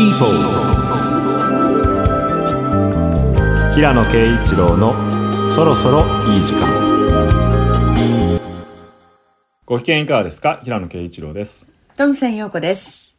[0.00, 0.30] People
[3.74, 4.94] 平野啓一郎の
[5.54, 6.66] そろそろいい時間。
[9.66, 10.58] ご機嫌いかがですか？
[10.64, 11.70] 平野啓一郎です。
[11.98, 13.14] トムセン陽子です。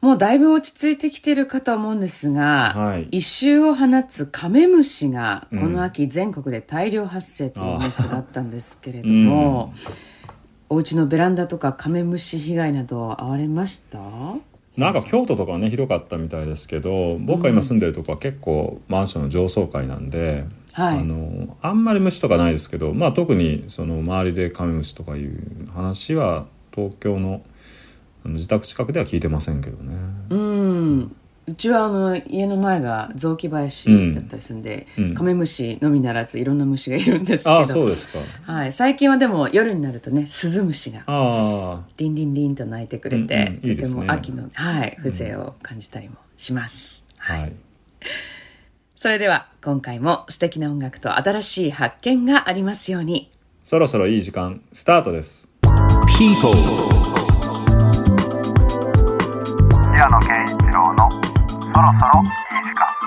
[0.00, 3.06] もうだいぶ落ち着いてきてるかと思うんですが、はい。
[3.12, 5.60] 一周を放つカメムシがうん。
[5.60, 9.72] この秋全国で大量発生というニュースがあったんですけれども、
[10.68, 14.00] お家のベランダとかカメムシ被害など遭われました？
[14.76, 26.44] なんか京都とかはねひどかったみたいですけど僕が今住んでるとこは結構マンションの上層階なんで、はいあのあんまり虫とかないですけど、まあ、特にその周りでカメムシとかいう話は
[26.74, 27.42] 東京の
[28.26, 29.94] 自宅近くでは聞いてませんけどね。
[30.28, 31.16] うん
[31.48, 35.04] うちはあの家の前が雑木林だったりするんで、うん。
[35.04, 38.18] うんカメムシのみならずいろんな虫がいるんですけあどあそうですか。
[38.52, 44.00] はい、最近はでも夜になるとねスズムシがあリンリンリンと鳴いてくれて、うんうんいいですね。
[44.00, 47.52] とても秋の、はい、風情を感じたりもします、あはい。
[48.96, 53.30] それでは今回も素敵な音楽と新しい発見がありますように。
[53.62, 55.48] そろそろいい時間スタートです。
[56.18, 56.54] People
[59.94, 61.15] 平野啓一郎の
[61.76, 63.04] そろそろいい時間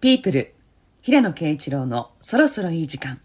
[0.00, 0.54] ピープル
[1.02, 3.18] 平野啓一郎のそろそろいい時間。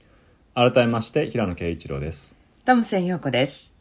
[0.55, 2.35] 改めまして平野啓一郎です。
[2.65, 3.71] トムセン陽子です。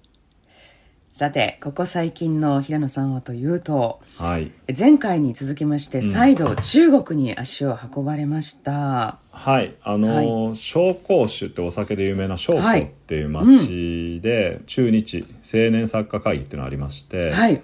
[1.11, 4.53] さてここ最近の平野さんはというとはい。
[4.79, 17.63] 前回に続きまして再度中国に足を運ばれました、はい、あのー紹興酒ってお酒で有名な紹興っていう町で、中日青年作家会議っていうのがありまして、はい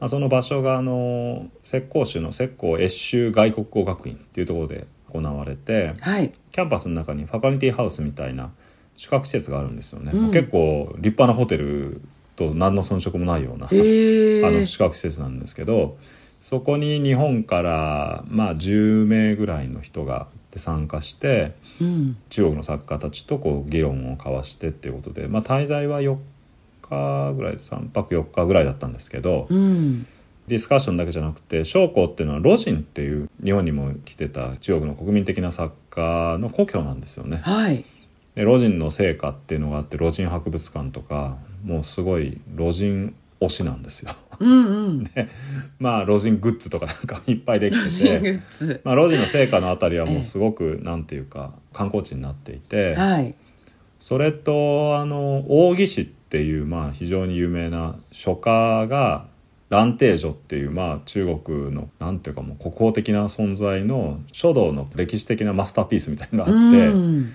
[0.00, 6.32] まあ、その場所があの浙江州の浙江越州外国語学院っていうところで行われてはい。
[6.50, 8.52] キャンパスの中にファカリティハウスみたいな
[8.96, 10.30] 宿泊施設があるんですよね、うん。
[10.30, 12.00] 結構立派なホテル
[12.36, 15.96] と何の遜色もないようなあの宿泊施設なんですけど
[16.40, 20.26] そこに日本からまあ10名ぐらいの人が
[20.56, 22.16] 参加してうん。
[22.28, 26.16] 中国の作家たちとこう議論を交わしてっていうことで、まあ、滞在は4
[27.30, 30.06] 日ぐらい3泊4日ぐらいだったんですけど、うん
[30.46, 37.38] ディスカッションだけじゃなくて将校っていうのはロジンっていう日本にも来てた中国の国民的な作家の故郷なんですよね。
[37.38, 37.84] はい
[38.34, 44.12] でロジンの成果っていうのがあってロジン博物館とかもうすごいロジン推しなんですよ。
[44.40, 45.10] うんうん
[45.78, 48.20] まあロジングッズとかなんかいっぱいできてて。
[48.20, 53.34] ッズまあ、ロジンの成果のあたりはもうすごくなんていうか観光地になっていて、はい
[54.00, 59.26] それとあの王羲之っていうまあ非常に有名な書家が
[59.68, 67.34] 蘭亭序っていうまあ中国のなんていうかもう国宝的な存在の書道の歴史的なマスターピースみたいなのがあって、うん。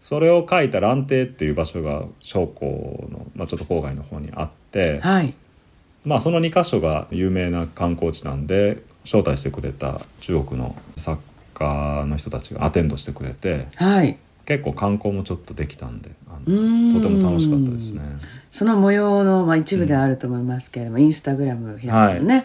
[0.00, 5.32] それを書いた蘭亭っていう場所が将校の、まあ、ちょっと郊外の方にあって、はい。
[6.04, 11.22] まあ、その2か所が有名な観光地なんで招待してくれた中国の作
[11.54, 18.00] 家の人たちがアテンドしてくれてはい結構観光もちょっとできたんでとても楽しかったですね。
[18.50, 22.44] その模様の、まあ、一部ではあると思いますけれども、インスタグラム平野さんのね、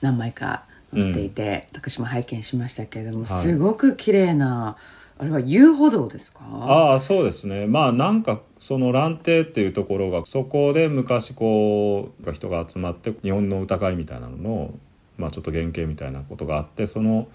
[0.00, 3.42] 何枚か載っていて、私も拝見しましたけれども、はい。
[3.42, 4.76] すごく綺麗な
[5.16, 6.40] あれは遊歩道ですか？
[6.42, 7.66] ああそうですね。
[7.66, 14.74] まあなんかその蘭亭っていうところがそこで昔こう人が集まって日本の歌会みたいなのの、
[15.16, 17.28] まあ、ちょっと原型みたいなことがあってその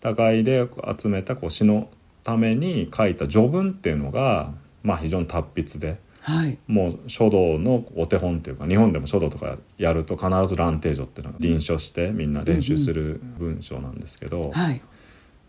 [0.00, 1.88] 歌会で集めたこう詩の
[2.24, 4.52] ために書いた序文っていうのが、
[4.82, 6.02] まあ、非常に達筆で。
[6.24, 14.80] はいもう書道のお手本っていうか日本でも書道とかやると必ず蘭亭序っていうのが臨書してみんな練習する文章なんですけど、はい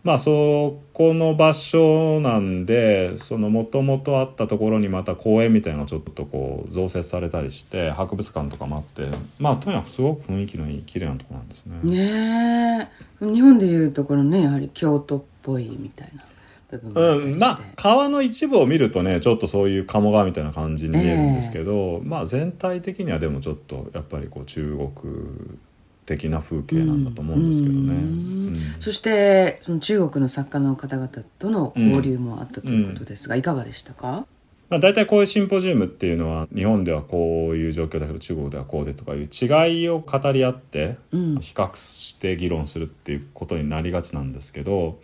[0.06, 9.08] まあそこの場所なんでそのもともとあったところにまた公園みたいなのがちょっとこう増設されたりして博物館とかもあって
[9.40, 11.80] まあとにかくすごく雰囲気のいい綺麗なところなんですね。
[11.82, 16.22] ねえ日本でいうところねやはり京都っぽいみたいな
[16.70, 25.58] 部分がうん、まあ川の一部を見るとねちょっとそういう鴨川みたいな感じに見えるんですけど、まあ全体的にはでもちょっとやっぱりこう中国
[26.06, 27.80] 的な風景なんだと思うんですけどね。
[27.80, 28.60] うんうん。
[28.80, 31.08] そしてその中国の作家の方々
[31.38, 34.26] との交流もあったということですが、いかがでしたか？
[34.68, 41.38] まあ、大体こういうシンポジウムっていうのは日本ではこういう状況だけど中国ではこうでとかいう違いを語り合ってうん。
[41.38, 44.98] 比較して議論するっていうことになりがちなんですけど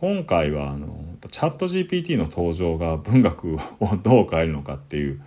[0.00, 5.20] 今回はあのチャット GPT の登場が文学をどう変えるのかっていう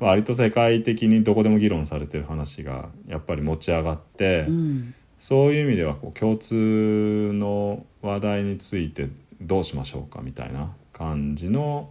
[0.00, 4.94] 割と世界的にどこでも議論されてる話がやっぱり持ち上がって、うん。
[5.20, 9.08] そういう意味ではこう共通の話題について
[9.40, 11.90] どうしましょうかみたいな感じの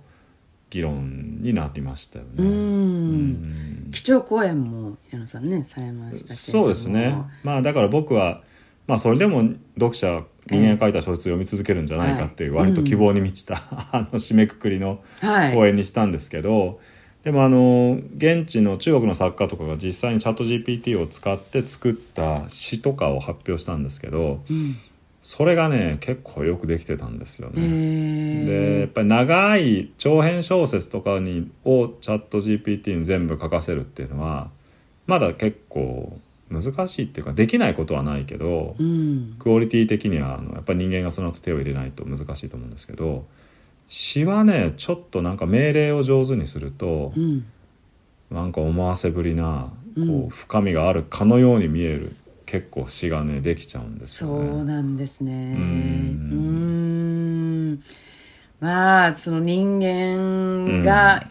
[0.70, 2.32] 議論になりましたよね。
[2.38, 2.48] うん。
[2.48, 2.50] う
[3.88, 3.92] ん。
[3.94, 7.16] 基調講演も平野さんねされましたそうですね。
[7.44, 8.42] まあだから僕は
[8.88, 9.44] まあそれでも
[9.76, 13.56] 読者人間が書いた小説を読み続けるんじゃないかっていうはい割と希望に満ちた、
[13.92, 15.54] あの締めくくりのはい。
[15.54, 16.80] 講演にしたんですけど、
[17.24, 24.78] でもあの現地の中国の作家とかが実際にチャット GPT を使って作った詩とかを発表したんですけどうん。
[25.24, 27.66] それがね結構よくできてたんですよへね。
[27.66, 28.46] ー。
[28.46, 34.52] でやっぱり長い長編小説とかにをチャット GPT に全部書かせるっていうのは
[35.08, 36.20] まだ結構
[36.50, 39.36] 難しいっていうかできないことはないけど、うん。
[39.40, 43.26] クオリティ的にはあのやっぱり人間がその後手を入れないと難しいと思うんですけど
[43.88, 47.46] 詩はねちょっとなんか命令を上手にするとう、ん。
[48.32, 50.26] なんか思わせぶりなこうん。
[50.28, 52.16] う深みがあるかのように見える
[52.46, 54.64] 結構詩がねできちゃうんですよそうね。
[54.66, 55.54] なんですね。
[55.56, 55.58] ん。
[56.32, 56.38] うー
[57.74, 57.84] ん。
[58.60, 61.24] まあその人間が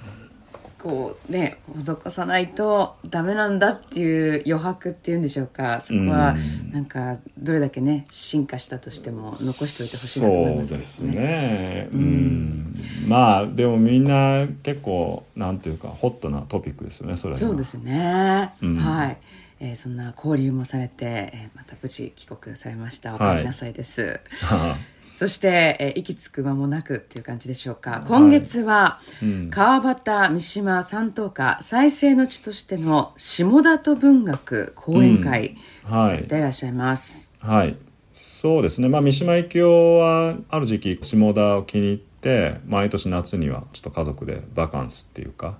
[0.84, 5.80] こうね施さないとダメなんだっていう余白っていうんでしょうか。
[5.80, 6.72] そこはうん。
[6.72, 11.88] なんかどれだけね進化したとしても残しておいてほしいなと思いそうますけどですね。
[11.92, 12.74] うん、
[13.08, 17.16] まあでもみんな結構なんていうかホットなトピックですよね。
[17.16, 17.38] それは。
[17.38, 18.76] そうですね、うん。
[18.76, 19.16] はい、
[19.60, 23.14] えーそんな交流もされて、えーまた無事帰国されました。
[23.14, 24.20] おかえりなさいです、
[25.24, 28.04] そして、えー息つく間もなくっていう感じでしょうか。
[28.06, 29.48] 今月は、うん。
[29.48, 36.28] 川端三島三等家再生の地としての下田と文学講演会はい。
[36.28, 37.76] でいらっしゃいます、はい。
[38.12, 38.88] そうですね。
[38.90, 45.56] まあ三島由紀夫はある時期下田を気に入って毎年夏にはちょっと家族でバカンスっていうか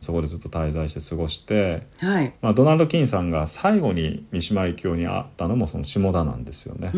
[0.00, 1.86] そこでずっと滞在して過ごして。
[1.98, 6.90] はいまあ、ドナルド・キンさんが最後に三島由紀夫に会ったのもその下田なんですよね。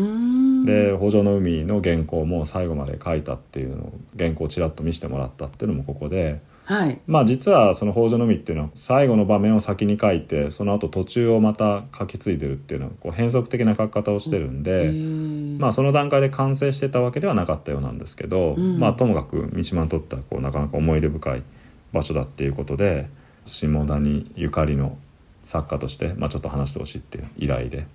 [0.65, 14.91] で「北条の海」の原稿も最後まで書いたっていうのを原稿をちらっと見せてもらったっていうのもここではいまあ実はその「北条の海」っていうのは最後の場面を先に書いてその後途中をまた書き継いでるっていうのはこう変則的な書き方をしてるんへで。
[14.91, 21.43] ーまあその段階で完成してたわけではなかったようなんですけど、うんまあともかく三島にとってはこうなかなか思い出深い
[21.93, 23.07] 場所だっていうことで
[23.45, 24.97] 下田にゆかりの
[25.43, 27.85] 作家として、まあ、ちょっと話してほしいっていう依頼で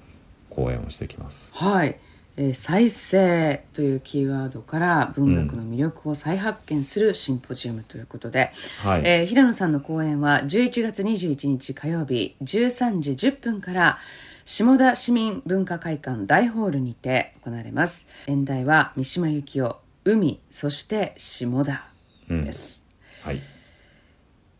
[0.50, 1.56] 講演をしてきます。
[1.56, 1.99] はい、
[2.37, 8.53] えー再生というキーワードから文学の魅力を再発見するシンポジウムということで、
[8.83, 13.99] はい、えー平野さんの講演は11月21日火曜日13時10分から
[14.45, 18.06] 下田市民文化会館大ホールにて行われます。
[18.27, 21.89] 演題は三島由紀夫海そして下田
[22.31, 22.43] うん。
[22.43, 22.85] です、
[23.23, 23.58] はい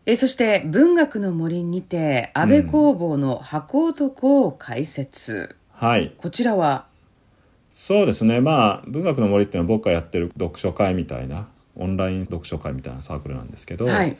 [0.09, 6.15] えーそして文学の森にて安倍工房の箱男を解説、はい。
[6.17, 6.87] こちらは？
[7.69, 8.41] そうですね。
[8.41, 14.17] まあ文学の森っていうのは僕がやってる読書会みたいなオンライン読書会みたいなサークルなんですけど、はい。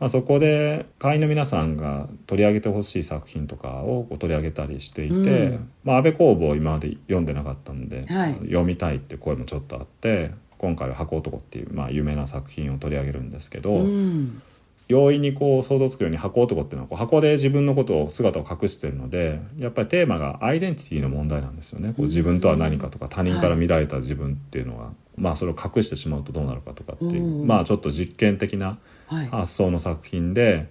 [0.00, 5.20] まあ、そこで会員の皆さんが取り上げてほしい作品とかを取り上げたりしていて、う
[5.60, 5.70] ん。
[5.84, 8.34] まあ、安倍公房今まで読んでなかったんで、はい。
[8.46, 14.42] 読みたいって声もちょっとあって今回は「箱男」っていう、まあ、有名な作品を取り上げるんですけど、うん
[14.90, 21.94] 容易にこう想像つくように箱男っていうのはこう箱で自分のことを姿を隠してるのでやっぱりテーマがアイデンティティの問題なんですよね。
[21.96, 29.26] こう自分とは何かとか他人から見られた自分っていうのは、まあそれを隠してしまうとどうなるかとかっていう、うんまあちょっと実験的なはい。
[29.28, 30.68] 発想の作品で、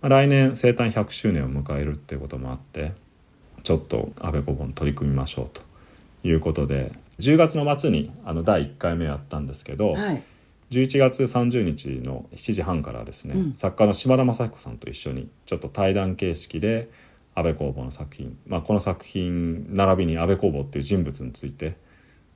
[0.00, 2.92] まあ来年生誕100周年を迎えるっていうこともあって
[3.64, 5.60] ちょっと安倍公房に取り組みましょうと
[6.26, 10.22] いうことで10月の末にあの第1回目やったんですけど、はい
[10.70, 13.54] 11月30日の7時半からですね、うん。
[13.54, 16.90] 作家の島田雅彦さんと一緒にちょっと対談形式で
[17.34, 21.76] 安倍公房の作品、まあ、この作品並びに安倍公房っていう人物について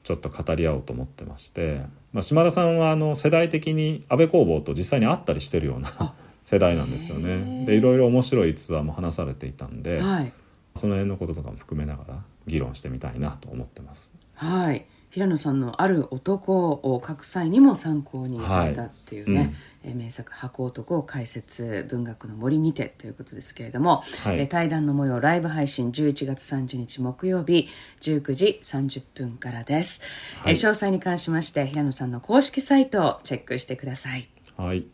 [0.02, 7.28] ちょっと語り合おうと思ってまして、まあ、島田さんはあの世代的に安倍公房と実際に会ったりしてるような 世代なんですよへね。
[7.28, 7.64] ー。
[7.66, 10.32] でいろいろ面白い逸話も話されていたんで、はい。
[10.74, 14.12] その辺のこととかも含めながら議論してみたいなと思ってます。
[14.34, 19.54] はい平野さんの「ある男」を書く際にも参考にされたっていうね、
[19.85, 24.38] えー名作「箱男」を解説文学の森にてということですけれども、はい。
[24.40, 27.69] えー対談の模様ライブ配信11月30日木曜日
[28.00, 30.00] 19時30分からです、
[30.40, 30.54] はい。
[30.54, 34.28] えー詳細に関しまして平野さんの公式サイトをチェックしてください。
[34.57, 34.87] はい。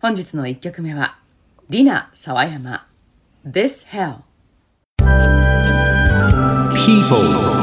[0.00, 1.18] 本日の1曲目は
[1.68, 2.86] リナ沢山
[3.44, 4.18] 「This Hell」
[6.86, 7.57] People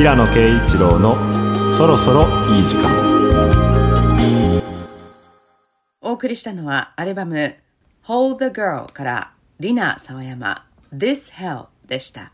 [0.00, 1.14] 平野啓一郎の
[1.76, 2.26] そろそろ
[2.56, 2.88] いい時間。
[6.00, 7.56] お送りしたのはアルバム
[8.08, 10.64] 「Hold the Girl」からリナ沢山
[10.96, 12.32] 「This Hell」でした。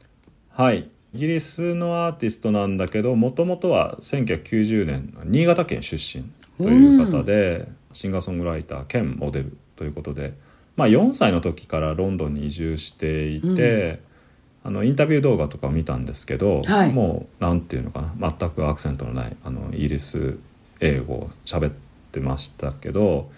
[0.51, 0.89] はい。
[1.13, 6.25] イギリスのアーティストなんだけどもともとは1990年の新潟県出身
[6.65, 10.35] という方で、シンガーソングライター兼モデルということで、
[10.77, 14.06] まあ、4歳の時からロンドンに移住していて、
[14.67, 16.93] あのインタビュー動画とかを見たんですけど、はい。
[16.93, 18.35] もうなんていうのかな。
[18.37, 20.39] 全くアクセントのないあのイギリス
[20.81, 21.73] 英語を喋っ
[22.11, 23.31] てましたけど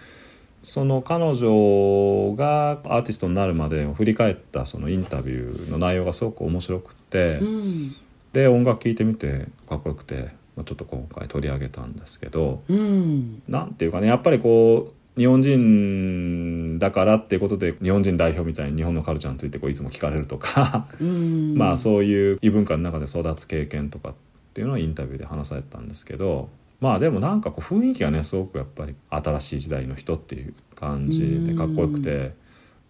[0.62, 7.97] その彼女がアーティストになるまでを振り返ったそのインタビューの内容がすごく面白くて、うん。
[8.32, 13.42] で音楽聴いてみてかっこよくてまあちょっと今回取り上げたんですけどうん。
[13.47, 20.87] なんていうかねやっぱりこう日本人だからっていうことで日本人代表みたいに日本のカルチャーについてこういつも聞かれるとか。
[21.00, 21.54] うん。
[21.56, 24.14] まあそういう異文化の中で育つ経験とかっ
[24.54, 26.48] ていうのはインタビューで話されてたんですけど。
[26.80, 32.32] まあでもなんかこう雰囲気がねすごくやっぱり新しい時代の人っていう感じでかっこよくて。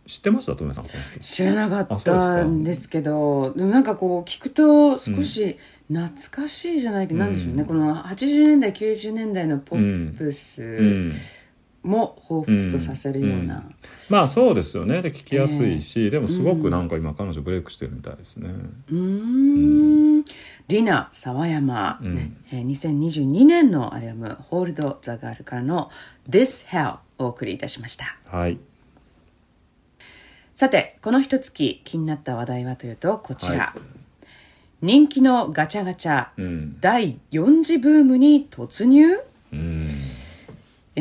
[0.06, 0.56] 知ってました？
[0.56, 0.86] トメさん
[1.20, 5.58] 知らなかったんですけどでもなんかこう聞くと少し
[5.92, 7.60] 懐かしいじゃないけど、なんでしょうね。
[7.60, 7.66] うん。
[7.66, 11.14] この80年代90年代のポップうスん
[11.82, 13.64] も彷彿とさせるような、
[14.08, 15.00] まあそうですよね。
[15.02, 18.50] で聞きやすいし、でもすごくなんか今彼女ブレイクしてるみたいですね。
[18.90, 20.24] うーん。
[20.68, 22.14] リナ沢山、うん。
[22.14, 25.90] ねえー2022年のアルバム「Hold the Girl」からの
[26.28, 28.18] 「This Hell」をお送りいたしました。
[28.26, 28.58] はい。
[30.54, 33.74] さてこの一月気になった話題はというとこちら、は
[34.82, 36.80] 人気のガチャガチャ、うん。
[36.80, 39.20] 第4次ブームに突入？
[39.52, 39.58] うん。
[39.58, 39.77] え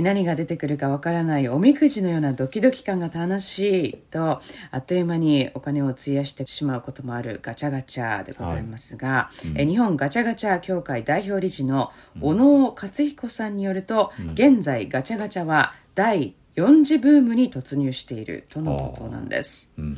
[0.02, 19.74] 何が出てくるかわからないおみくじのようなドキドキ感が楽しいとあっという間にお金を費やしてしまうこともあるガチャガチャでございますが、え日本ガチャガチャ協会代表理事の小野克彦さんによると、現在ガチャガチャは第4次ブームに突入しているとのことなんです。
[19.78, 19.98] うん。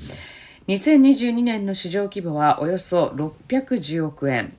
[0.68, 4.54] 2022年の市場規模はおよそ610億円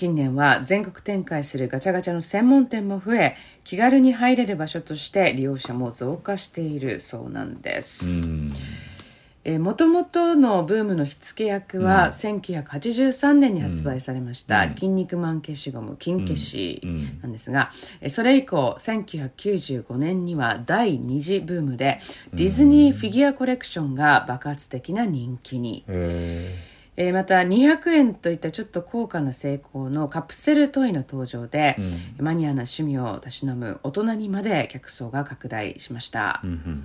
[0.00, 8.26] 近年は全国展開するガチャガチャの専門店も増え気軽に入れる場所として利用者も増加しているそうなんです。
[8.26, 9.62] うん。
[9.62, 17.20] もともとのブームの火付け役は、1983年に発売されました、筋肉マン消しゴム金消しうん。
[17.20, 22.00] なんですが、えそれ以降1995年には第二次ブームで
[22.32, 26.69] ディズニーフィギュアコレクションが爆発的な人気に、へ
[27.00, 31.78] えーまた200円といったちょっと高価な成功のカプセルトイの登場で、
[32.18, 36.84] マニアな趣味をたしなむ大人にまで客層が拡大しました、ーうんうん。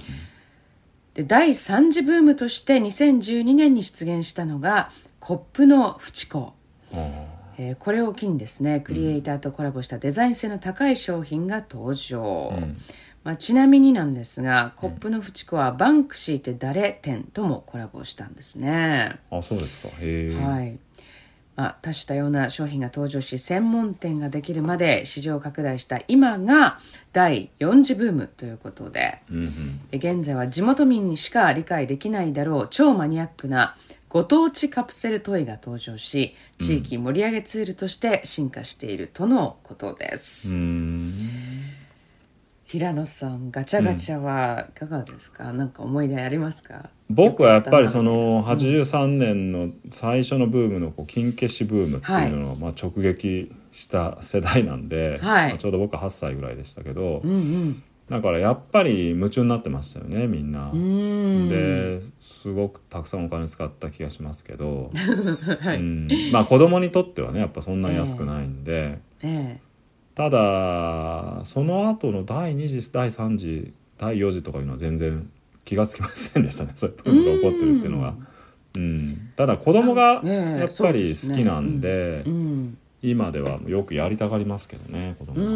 [1.16, 6.54] で第3次ブームとして2012年に出現したのがコップのフチコ、
[6.94, 8.80] えーこれを機にですね。
[8.80, 12.78] クリエイターとコラボしたデザイン性の高い商品が登場、ーうん
[13.26, 19.90] まあ、ちなみになんですがコップのフチコはバンクシーって誰店ともコラボしたんですね、あそうですか。
[20.00, 20.78] へえ、はい。
[21.56, 26.80] まあ、多種多様な商品が登場し専門店ができるまで市場拡大した今が
[27.14, 29.82] 第4次ブームということでうんうん。
[29.90, 33.76] で現在は地元民にしか理解できないだろう超マニアックな
[34.10, 41.14] ご当地カプセルトイが登場し地域盛り上げツールとして進化しているとのことです、うーん
[42.76, 46.90] 平野さんガチャガチャはいかがですか、なんか思い出ありますか？
[47.10, 55.50] 僕はやっぱりその83年の最初のブームのこう金消しブームっていうのをまあ直撃した世代なんで、はい。
[55.52, 57.84] まあちょうど僕は8歳ぐらいでしたけど、うんうん。
[58.10, 60.72] だからやっぱり夢中になってましたよねみんな。
[60.72, 61.48] うーん。
[61.48, 64.92] ですごくたくさんお金使った気がしますけど、
[65.62, 65.78] はい。
[65.78, 69.60] うん、まあ子供にとってはねやっぱそんなに安くないんで、え
[70.16, 75.30] ただその後の第2次第3次第4次とかいうのは全然
[75.66, 76.72] 気がつきませんでしたね。
[76.76, 78.14] そういうブームが起こってるっていうのが。
[78.76, 82.78] うん、ただ子供がやっぱり好きなんでえうん。
[83.02, 85.52] 今ではよくやりたがりますけどね子供うは。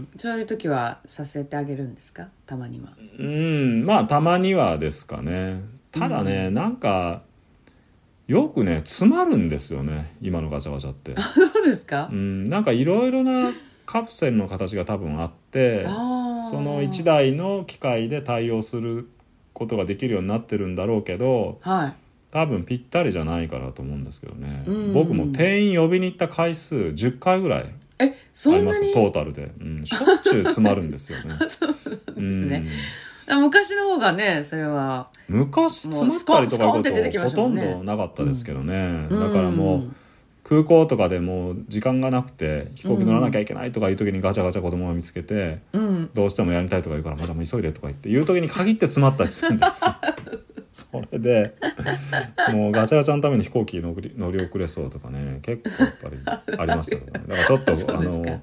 [0.00, 0.08] ん。
[0.18, 2.28] そういう時はさせてあげるんですか？
[2.46, 2.90] たまには。
[3.18, 3.84] うん。
[3.86, 5.62] まあたまにはですかね。
[5.92, 7.22] ただね、なんか
[8.28, 12.08] よくね詰まるんですよね今のガチャガチャって、 そうですか？
[12.12, 13.52] う、ん、なんかいろいろな
[13.90, 19.08] カプセルの形が多分あってその1台の機械で対応する
[19.52, 21.94] ことができるようになってるんだろうけどはい。
[22.30, 24.92] 多分ぴったりじゃないからと思うんですけどね、うん。
[24.92, 31.34] 僕も店員呼びに行った回数10回ぐらいえそありますんなにトータルで、うん、しょっちゅう詰まるんですよね。
[32.16, 32.68] うんね。
[33.28, 35.08] あ昔の方がねそれは。
[35.28, 39.20] 昔詰まったりとかいうことほとんどなかったですけどね、うん。
[39.20, 39.94] だからもう
[40.50, 46.10] 空港とかでもう時間がなくて飛行機乗らなきゃいけないとかいう時にガチャガチャ子供が見つけて、うん。
[46.12, 49.94] どうしてもやりたいとか言うから「まだもう急いで」とか言って言う時に限って詰まったりするんですよ。
[50.72, 51.54] それで
[52.52, 57.24] もうガチャガチャのために飛行機乗り乗り遅れそうとかね結構やっぱりありましたけどね。
[57.28, 58.40] だからちょっと あの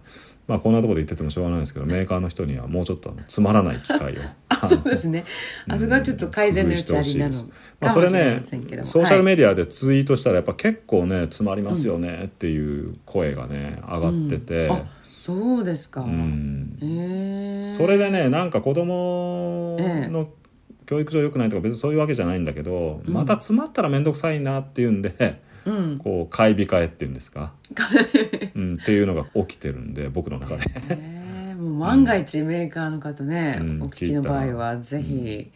[0.47, 5.25] まあこんなところで言っててもしょうがないですけどメーカーの人にはもうちょっとつまらない機械を あそうですね。
[5.67, 7.35] あそこはちょっと改善の余地ありなの。
[7.79, 9.23] まあ、それねソーシャルはい。
[9.23, 14.85] メディアでツイートしたらやっぱ結構ね詰まりますよねっていう声がね上がってて、あ
[15.19, 16.77] そうですか、うん。
[17.75, 20.07] それでねなんか子供ええ。
[20.07, 20.29] の
[20.85, 23.13] 教育上良くないとか別にそういうわけじゃないんだけど、うん。
[23.13, 25.97] また詰まったら面倒くさいなっていうんでうん。
[25.97, 27.53] こう買い控えっていうんですか、
[28.55, 30.63] うん、っていうのが起きてるんで僕の中で。
[30.63, 33.81] へえもう万が一メーカーの方ね、うん。
[33.83, 35.51] お聞きの場合はぜひ、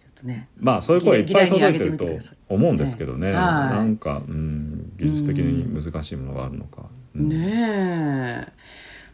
[0.00, 2.06] ちょっとねまあそういう声いっぱい届いてると
[2.48, 3.36] 思うんですけどね、はい。
[3.36, 6.82] なんか、うん、技術的に難しいものがあるのか、
[7.16, 7.28] うん。
[7.28, 8.52] ねえ、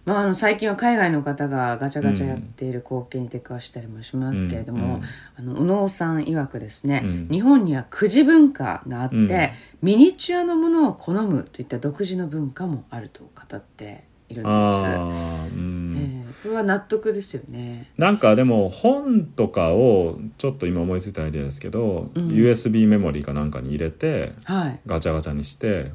[0.04, 5.02] まあ、あの最近は海外の方がガチャガチャやっている光景に出くわしたりもしますけれども、うん
[5.36, 9.50] あの右脳さん曰くですね、うん日本にはくじ文化があって、うん
[9.82, 14.54] ミニチュアのものを好むといった独自の文化もあると語っているんです。
[14.54, 17.90] あーうんええこれは納得ですよね。
[17.96, 24.80] なんかでも本とかをちょっと今思いついたアイデアですけど、うん USB メモリーかなんかに入れてはい。
[24.86, 25.92] ガチャガチャにして。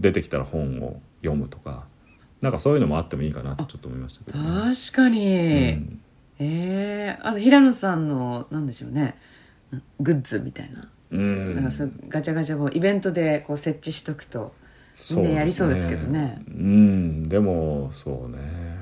[0.00, 1.84] 出てきたら本を読むとか
[2.40, 4.74] なんかそういうのもあってもいいかなとちょっと思いましたけど、ね。
[4.74, 5.18] 確かに。
[5.18, 5.30] う
[5.76, 6.00] ん。
[6.38, 9.16] ええあと平野さんのなんでしょうね。
[10.00, 10.88] グッズみたいな。
[11.10, 11.54] うん。
[11.54, 14.54] なんかそうガチャガチャをイベントでこう設置しとくと
[15.12, 16.42] みんなやりそうですけどね。
[16.48, 17.28] うん。
[17.28, 18.76] でもそうね。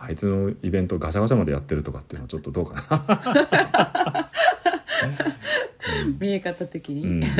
[0.00, 2.74] あいつのイベントガチャガチャまでやってるとかっていうのはちょっとどうか
[3.08, 4.30] な
[6.20, 7.20] 見え方的に、うん。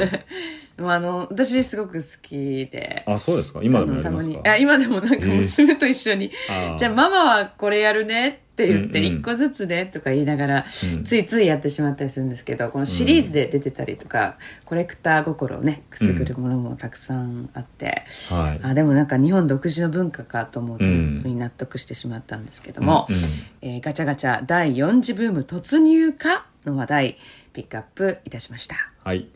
[0.79, 3.03] でもあの私すごく好きで。
[3.07, 3.61] あそうですか？
[3.62, 4.35] 今でもやりますか？
[4.35, 4.49] あのたまに。
[4.49, 6.79] あ今でもなんか娘と一緒に、あー。
[6.79, 9.19] じゃあママはこれやるねって言ってうんうん。
[9.19, 11.05] 一個ずつねとか言いながら、うん。
[11.05, 18.61] ついついやってしまったりするんですけどこのシリーズで出てたりとか、コレクター心をねくすぐるものもたくさんあって、はい。
[18.62, 23.17] あでもなんか日本独自の文化かと思うと、に納得してしまったんですけども、うん。
[23.17, 23.23] うん。
[23.62, 27.17] えーガチャガチャ第4次ブーム突入かの話題
[27.59, 28.77] ピックアップいたしました。
[29.03, 29.27] はい。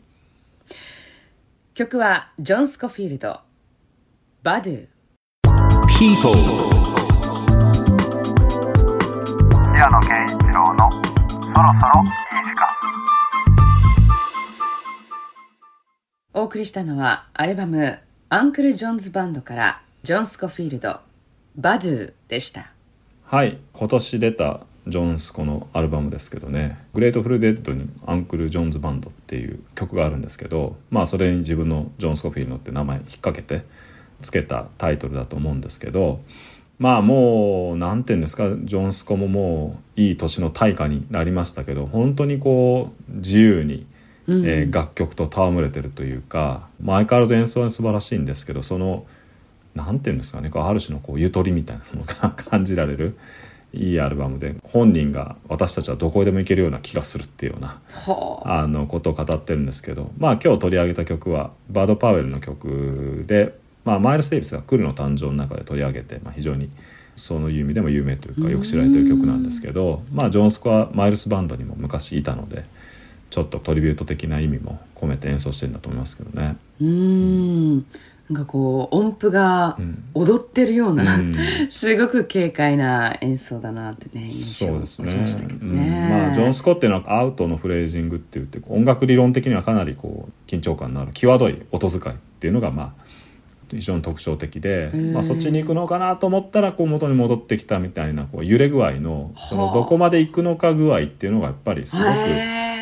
[1.73, 3.41] 曲はジョン・スコフィールド
[4.43, 4.87] 「バドゥ
[5.99, 6.33] People,
[9.75, 11.03] 平野啓一郎のそろ
[11.51, 12.11] そろいい
[12.45, 12.65] 時間」
[16.33, 21.01] お送りしたのはアルバム「Uncle John's Band」からジョン・スコフィールド
[21.57, 22.71] 「Budo」でした。
[23.25, 23.57] はい。
[23.73, 33.63] 今年出たジョン・スコのアルバムですけどね「グレートフル・デッド」に「Uncle John's Band」っていう曲があるんですけどまあそれに自分のジョン・スコフィールドって名前引っ掛けて
[34.21, 36.21] つけたタイトルだと思うんですけど
[36.79, 43.85] まあもう何て言うんですかジョン・スコももういい年の大家になりましたけど本当にこう自由に、
[44.27, 49.05] えー楽曲と戯れてるというか、まあ、相変わらず演奏は素晴らしいんですけどその
[49.75, 53.17] なんていうんですかねこうある種のこうゆとりみたいなのが 感じられる
[53.73, 57.81] いいアルバムで本人が私たちはどこへでも行けるような気がするっていうような
[58.45, 58.67] あ。
[58.67, 66.69] のことを語ってるんですけどまあ今日取り上げた曲はバード・パウエルの曲で、まあ、マイルス・デイビスが「来るの誕生」の中で取り上げて、まあ、非常に
[67.15, 72.65] そういう意味でも有名というかよく知られてる曲なんですけどまあジョン・スコはマイルスバンドにも昔いたので
[73.31, 76.55] ちょっとトリビュート的な意味も込めて演奏してるんだと思いますけどね。
[76.79, 77.85] うーん
[78.33, 80.03] なんかこう音符がうん。
[80.15, 81.35] 踊ってるような、うん。
[81.69, 85.75] すごく軽快な演奏だなってね印象をしましたけどうん。
[85.75, 93.03] ね、まあ、ジョン・スコっていうのはアウトのフレージングって言って音楽理論的にはかなりこう緊張感のある際どい音遣いっていうのがまあ
[93.69, 99.73] 非常に特徴的で、んまあ、そっちに行くのかなと思ったらこう元に戻ってきたみたいなこう揺れ具合のそのはあ。
[99.73, 102.07] どこまで行くのか具合っていうのがやっぱりすごく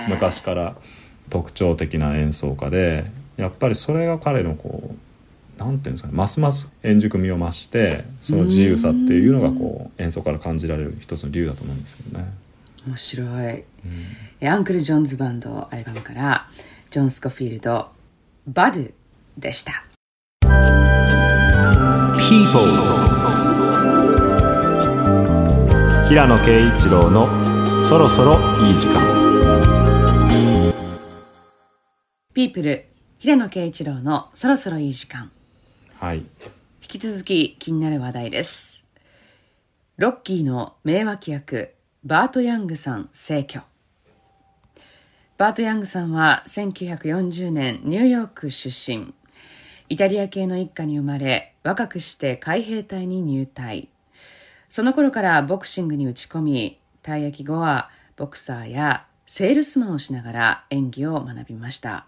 [0.10, 0.76] 昔から
[1.30, 3.06] 特徴的な演奏家で
[3.38, 4.96] やっぱりそれが彼のこう
[5.64, 12.26] なんていうんですかねますます円熟味を増してその自由さっていうのがこう演奏から感じられる一つの理由だと思うんですけどね。
[12.88, 13.64] 面白い、
[14.40, 16.48] えアンクル・ジョンズバンドアルバムから
[16.90, 17.90] ジョン・スコフィールド
[18.48, 18.92] 「バドゥ」
[19.38, 19.84] でした。
[22.18, 22.66] People,
[26.08, 27.28] 平野啓一郎の
[27.88, 29.22] そろそろいい時間。
[32.34, 32.86] ピープル
[33.20, 35.30] 平野啓一郎のそろそろいい時間
[36.02, 36.18] はい。
[36.18, 36.26] 引
[36.82, 38.88] き続き気になる話題です。
[39.98, 43.62] ロッキーの名脇役バート・ヤングさん逝去。
[45.38, 49.14] バート・ヤングさんは1940年ニューヨーク出身。
[49.90, 53.88] イタリア系の一家に生まれ若くして海兵隊に入隊。
[54.70, 62.08] その頃からボクシングに打ち込み退役後はボクサーやセールスマンをしながら演技を学びました。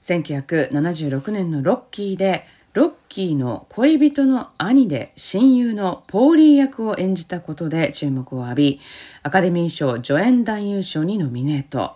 [0.00, 2.46] 1976年のロッキーで
[2.76, 8.80] ロッキーの恋人の兄で親友のポーリー役を演じたことで注目を浴び、
[9.22, 11.94] アカデミー賞助演男優賞にノミネート。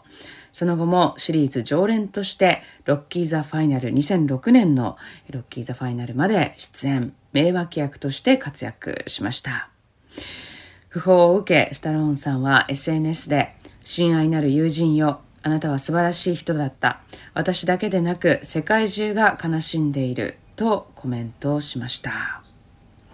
[0.55, 4.97] その後もシリーズ常連として、ロッキー・ザ・ファイナル2006年の
[5.29, 9.69] ロッキー・ザ・ファイナルまで出演、名脇役として活躍しました。
[10.91, 17.03] 訃報を受け、スタローンさんは SNS で、親愛なる友人よ、あなたは素晴らしい人だった。
[17.35, 20.39] 私だけでなく、世界中が悲しんでいる。
[20.61, 22.43] とコメントをしました。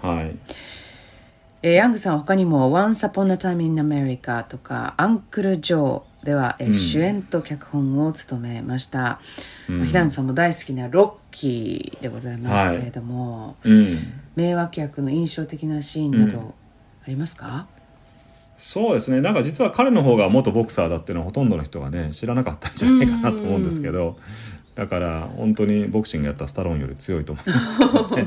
[0.03, 0.37] はい。
[1.63, 6.75] えーヤングさんは他にも「Once Upon a Time in America」とか「アンクル・ジョー」では、えーうん。
[6.75, 9.21] 主演と脚本を務めました、
[9.69, 9.79] うん。
[9.79, 13.99] まあ平野さんも大好きなロッキーでございますけれども、うん。
[14.35, 16.53] 名脇役の印象的なシーンなど
[17.05, 17.69] ありますか、
[18.59, 19.21] そうですね。
[19.21, 24.17] なんか実は彼の方が元ボクサーだっていうのはほとんどの人がね知らなかったんじゃないかなと思うんですけど
[24.77, 28.27] だから本当にボクシングやったスタローンより強いと思いますけどね。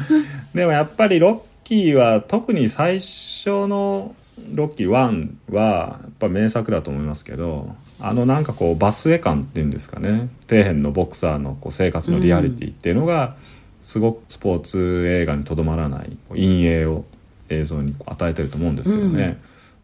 [0.54, 4.14] でもやっぱりロッキーは特に最初の
[4.54, 10.30] ロッキー1はやっぱ名作だと思いますけどあのなんかこうバスエ感っていうんですかね。
[10.48, 13.36] 底辺のボクサーのこう生活のリアリティっていうのが
[13.82, 17.04] すごくスポーツ映画にとどまらない陰影を
[17.50, 19.28] 映像に与えてると思うんですけどね、うん。
[19.28, 19.36] ま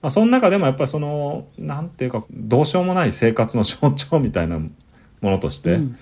[0.04, 4.58] あ、その中でもやっぱりそのなんていうかどうしようもない生活の象徴みたいな
[5.20, 5.98] ものとして、うん。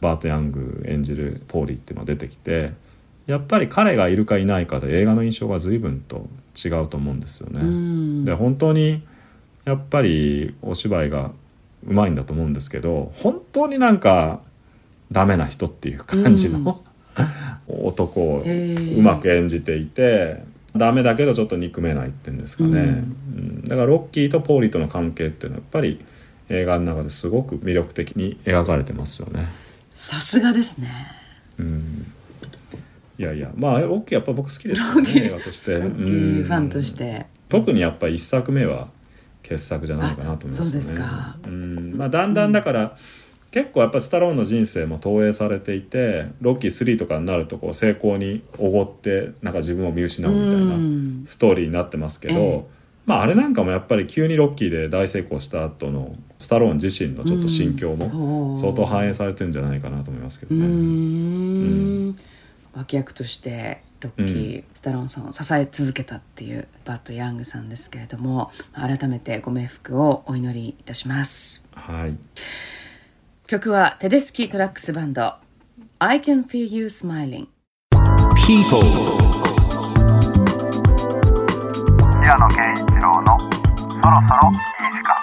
[0.00, 2.72] バート・ヤング演じるポーリーっていうのが出てきて
[3.26, 7.60] やっぱり彼がいるかいないかで映画の印象が随分と違うと思うんですよね。
[7.60, 8.24] うん。
[8.24, 9.02] で本当に
[9.64, 11.32] やっぱりお芝居が
[11.86, 14.40] うまいんだと思うんですけど本当になんか
[15.10, 16.82] ダメな人っていう感じの、
[17.66, 18.98] 男をへー。
[18.98, 20.42] うまく演じていて
[20.76, 22.76] ダメだけどちょっと憎めないっていうんですかね、うん。
[22.78, 23.62] うん。
[23.62, 26.04] だからロッキーとポーリーとの関係っていうのはやっぱり
[26.48, 29.46] 映画の中ですごく魅力的に描かれてますよね。
[29.94, 30.90] さすがですね。
[31.58, 32.12] うん。
[33.18, 35.72] いやいやまあロッキーやっぱ僕好きですよね映画として。
[35.72, 37.26] ロッキーファンとして。
[37.48, 38.88] 特にやっぱり一作目は
[39.42, 40.68] 傑作じゃないかなと思いますよね。
[40.68, 41.36] あそうですか。
[41.46, 41.94] うん。
[41.96, 42.96] まあだんだんだから、
[43.50, 51.24] 結構やっぱスタローンの人生も投影されていてロッキー3とかになるとこう成功におごってなんか自分を見失うみたいなうん。
[51.26, 52.75] ストーリーになってますけど、ええ
[53.06, 58.56] まああれなんかもやっぱり急にロッキーで大成功した後のスタローン自身のちょっと心境もうん。
[58.56, 60.66] 相当反映されてるんじゃないかなと思いますけどね。
[60.66, 62.18] ん。
[62.74, 71.64] 脇役としてロッキー、スタローンさんを支え続けたっていうバット・ヤングさんですけれども改めてご冥福をお祈りいたします。
[71.72, 72.16] はい。
[73.46, 75.34] 曲はテデスキ・トラックスバンド
[76.00, 77.46] 「I Can Feel You Smiling
[78.46, 78.82] People,
[82.22, 82.85] 平野
[84.06, 84.58] そろそろいい
[84.92, 85.16] 時間」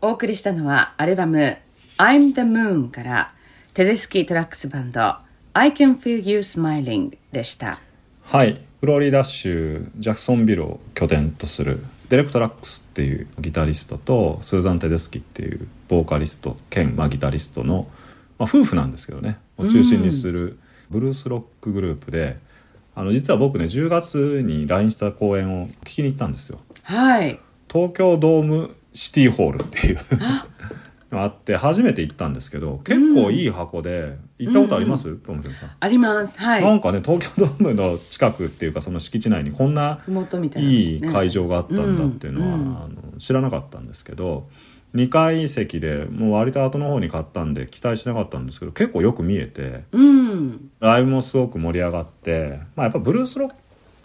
[0.00, 1.58] お送りしたのはアルバム
[1.98, 3.34] 「I Am the Moon」から
[3.74, 5.16] テデスキー・トラックスバンド
[5.52, 7.78] 「I Can Feel You Smiling」でした。
[8.22, 8.62] はい。
[8.80, 17.88] フロリダ州ジャクソンビルを拠点とするデレクトラックスっていうギタリストとスーザン・テデスキっていうボーカリスト兼、まあ、ギタリストの、
[18.38, 19.36] まあ、夫婦なんですけどね。
[19.58, 20.58] を中心にする
[20.90, 22.38] ブルースロックグループで、
[22.98, 26.58] あの実は僕ね10月に来日した公演を聞きに行ったんですよ。
[26.82, 27.38] はい。
[27.72, 29.98] 東京ドームシティホールっていう。
[30.20, 30.46] あ。
[31.28, 36.38] って初めて行ったんですけど結構いい箱で、行ったことあります、トムセンさんあります。
[36.40, 40.00] はないんかね東京ドームの近くっていうかその敷地内にこんな、
[40.56, 42.62] いい会場があったんだっていうのは、うん。
[42.62, 42.76] うん。
[42.76, 44.48] あの知らなかったんですけど
[44.94, 50.70] 2階席でもう割と後の方に買ったんで期待しなかったんですけど結構よく見えてうん。
[50.80, 53.52] ライブもすごく盛り上がって、まあ、やっぱブルースロッ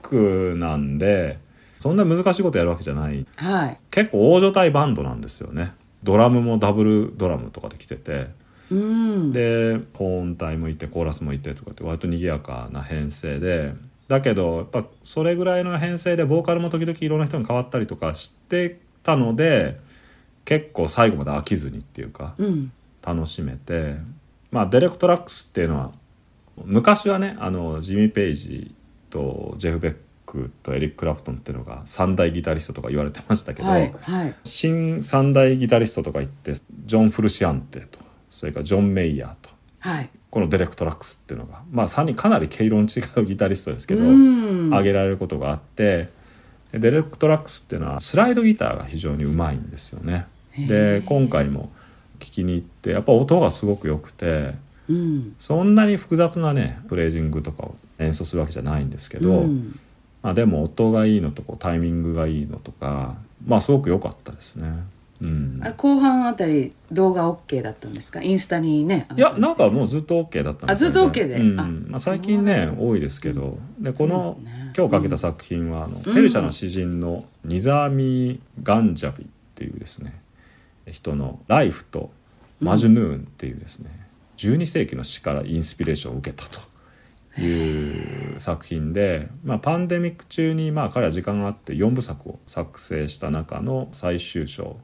[0.01, 1.39] クなんで
[1.79, 3.25] そんな難しいことやるわけじゃない。
[3.35, 3.79] はい。
[3.91, 5.73] 結構大所帯バンドなんですよね。
[6.01, 8.27] ドラムもダブルドラムとかで来てて。
[8.71, 9.33] うん。
[9.33, 13.73] で高音帯もいてコーラスもいてとかって割と賑やかな編成で。
[14.07, 19.77] だけどやっぱそれぐらいの編成でボーカルも時々いろんな人に変わったりとかしてたので
[20.45, 22.71] 結構最後まで飽きずにっていうかうん。
[23.05, 23.95] 楽しめて
[24.49, 25.91] まあデレクトラックスっていうのは
[26.63, 28.73] 昔はねあのジミー・ペイジ
[29.09, 34.35] とジェフ・ベックとエリック・クラプトンっていうのが三大ギタリストとか言われてましたけど、はいはい。
[34.43, 36.53] 新三大ギタリストとか言って
[36.85, 40.09] ジョン・フルシアンテとそれからジョン・メイヤーとはい。
[40.29, 44.67] このデレクトラックスっていうのがまあ3人かなり毛色の違うギタリストですけどうん。
[44.69, 46.09] 挙げられることがあって
[46.71, 50.25] でデレクトラックスっていうのはスライドギターが非常にうまいんですよね。
[50.57, 51.71] で今回も
[52.19, 54.55] 聴きに行ってやっぱ音がすごく良くて
[54.87, 55.35] うん。
[55.39, 59.79] そんなに複雑なねフレージングとかを演奏するわけじゃないんですけど、うん。
[60.21, 64.71] まあ、でも音がいいのとこうタイミングがいいのとかまあすごく良かったですね。
[65.21, 65.59] うん。
[65.61, 68.21] あれ後半あたり動画 OK だったんですか？
[68.21, 71.35] インスタにねいやなんかもうずっと OK だったんあずっと OK で？
[71.35, 71.59] うん。
[71.59, 74.37] あまあ、最近ね多いですけど、でこの、
[74.75, 80.19] 今日かけた作品はあの、ペルシャの詩人のニザーミ・ガンジャビっていうですね
[80.91, 82.11] 人の「ライフ」と
[82.59, 83.89] 「マジュヌーン」っていうですね、
[84.37, 94.77] 12世紀の詩からインスピレーションを受けたという作品で、まあ、パンデミック中にまあ彼は時間があって4部作を作成した中の最終章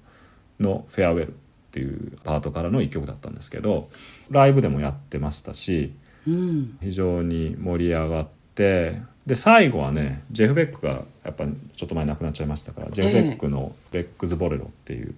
[0.60, 1.28] の「フェアウェル」
[1.70, 3.88] っていうパートからの一曲だったんですけど
[4.32, 5.94] ライブでもやってましたし
[6.28, 6.78] うん。
[6.82, 15.14] 非常に盛り上がってで最後はねジェフ・ベックがやっぱちょっと前亡くなっちゃいましたからジェフ・ベックの「ベックズ・ボレロ」っていう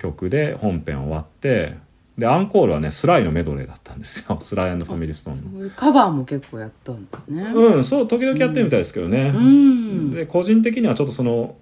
[0.00, 1.76] 曲で本編終わって
[2.16, 4.38] でアンコールはねスライのメドレーだったんですよ。
[4.40, 5.70] スライファミリーストーンの。
[5.70, 7.42] カバーも結構やったんだね。
[7.54, 9.32] うんそう時々やってるみたいですけどね。
[9.34, 10.10] うん。
[10.10, 11.56] で個人的にはちょっとその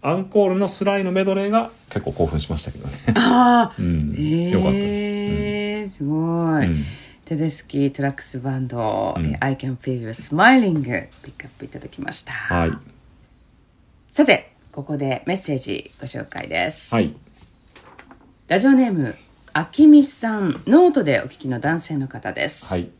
[0.00, 2.94] アンコールのスライのメドレーが結構興奮しましたけどね。
[3.14, 5.02] ああうん、えよかったです。
[5.04, 6.84] えすごい、うん。
[7.24, 9.26] テデスキートラックスバンド、うん。
[9.26, 10.82] え I Can Feel You Smiling
[11.22, 12.72] ピックアップいただきました、はい。
[14.10, 17.14] さてここでメッセージご紹介です、はい
[18.52, 19.16] ラジオネーム
[19.54, 22.90] あきみさんノートでお聞きの男性の方です、はい。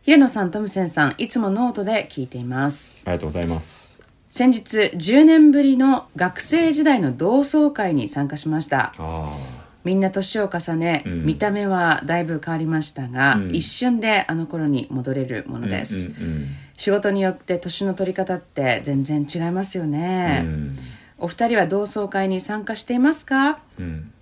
[0.00, 3.04] 平野さんトムセンさんいつもノートで聞いています。
[3.06, 4.02] ありがとうございます。
[4.30, 8.94] 先日10年ぶりの学生時代の同窓会に参加しました。
[8.96, 9.36] あ
[9.84, 11.26] みんな年を重ね、うん。
[11.26, 13.54] 見た目はだいぶ変わりましたが、うん。
[13.54, 16.46] 一瞬であの頃に戻れるもあのです、うんうん
[16.78, 20.78] 仕事によって年の取り方って全然違いますようね、ん。
[21.18, 23.58] お二人は同窓会に参加していますか？
[23.78, 24.12] うん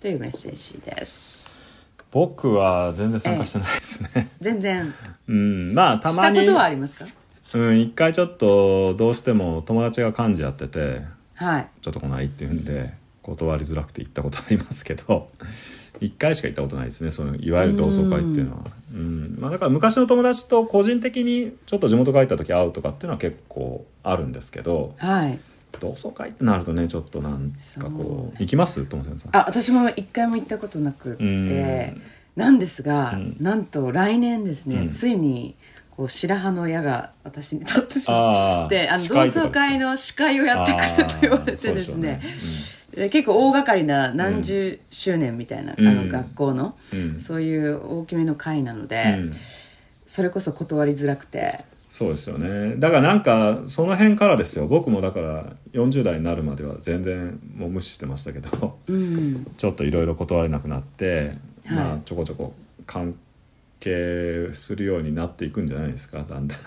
[0.00, 1.44] というメッセージです。
[2.10, 4.28] 僕は全然参加してないですね。
[4.40, 4.94] 全然。
[5.28, 6.36] うん、まあたまに。
[6.36, 7.04] したことはありますか？
[7.54, 11.02] うん一回ちょっとどうしても友達が幹事やってて
[11.34, 11.68] はい。
[11.82, 15.30] ちょっと来ないって言うんで断りづらくて行ったことありますけど
[16.00, 18.64] 一回しか行ったことないですねそのいわゆる同窓会っていうのは。
[18.94, 25.38] うんまあ、だから昔の友達と個人的にちょっと地元帰った時会うとかっていうのは結構あるんですけどはい
[25.78, 28.84] 同窓会ってなるとねちょっとなんかこう行きます？
[28.84, 29.36] 友先さん。
[29.36, 31.22] あ私も一回も行ったことなくって。
[31.22, 32.02] うん。
[32.36, 33.36] なんですが、うん。
[33.40, 34.90] なんと来年ですね、うん。
[34.90, 35.56] ついに
[35.90, 42.20] こう白羽の矢が私に立ってしまあってあの司同窓会の司会をやってくれと言われてですね。
[43.10, 47.20] 結構大掛かりな何十周年みたいな、うんあの学校の、うん。
[47.20, 49.32] そういう大きめの会なので、うん。
[50.06, 51.64] それこそ断りづらくて
[51.98, 52.76] そうですよね。
[52.76, 54.68] だからなんかその辺からですよ。
[54.68, 58.78] 僕もだから40代になるまでは全然もう無視してましたけど。
[58.86, 59.44] うん。
[59.56, 61.32] ちょっといろいろ断れなくなって、
[61.66, 61.74] はい。
[61.74, 62.54] まあちょこちょこ
[62.86, 63.16] 関
[63.80, 66.22] 係するようになっていくんじゃないですか。
[66.22, 66.58] だんだん。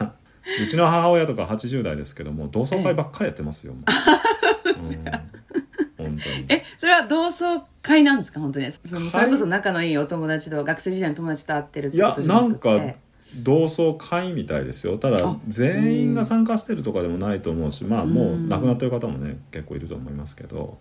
[0.65, 3.73] うちの母親とか80代ですけども同窓会ばっかりやってますよ、
[6.49, 6.63] え。
[6.77, 8.69] それは同窓会なんですか本当に。
[8.69, 12.69] それこそ仲のいいお友達と学生時代の友達と会ってるっていやことじゃなくて。
[12.69, 12.93] なんか
[13.37, 14.97] 同窓会みたいですよ。
[14.97, 18.49] ただあ全員が参加してるとかでもないと思うしまあもううん。
[18.49, 20.77] 亡くなってる方もね結構いると思いますけど、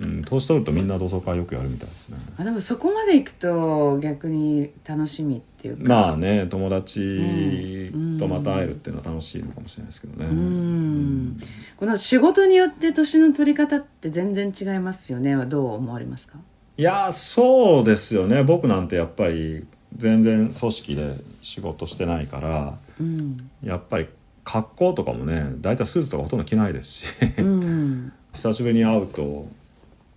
[0.00, 2.18] うん、年取るとみんな同窓会よくやるみたいですね。
[2.38, 5.82] あでもそこまで行くと逆に楽しみっていうか。
[5.84, 8.18] まあね友達うん。
[8.18, 10.26] とまた会えるっていうのは楽しいのかもしれないですけどね。
[10.28, 11.40] うん。
[11.76, 15.36] この仕事によって年の取り方って全然違いますよね。
[15.46, 16.38] どう思われますか？
[16.78, 18.42] いやそうですよね。
[18.42, 24.08] 僕なんてやっぱり全然組織で仕事してないからうん、やっぱり
[24.44, 27.06] 格好とかもね大体スーツとかほとんど着ないですし
[27.38, 28.12] うん。
[28.32, 29.48] 久しぶりに会うと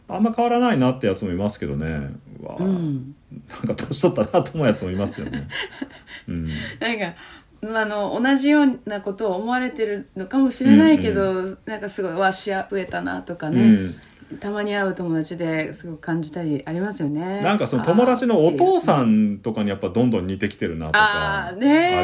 [0.08, 2.10] あんま変わらないなってやつもいますけどね。
[2.42, 3.16] うわ、うん、
[3.50, 5.48] なんか年取ったなと思うやつもいますよね。
[6.28, 6.48] うん、
[6.80, 7.14] なんか
[7.62, 13.96] まああの同じようなことを思われてるのかもしれないけど、なんかすごいわしや増えたなとかね、うん
[14.40, 17.42] たまに会う友達ですごく感じたりありますよね。
[17.42, 21.56] なんかその友達のお父んさんとかにやっぱどんどん似てきてるなとかあ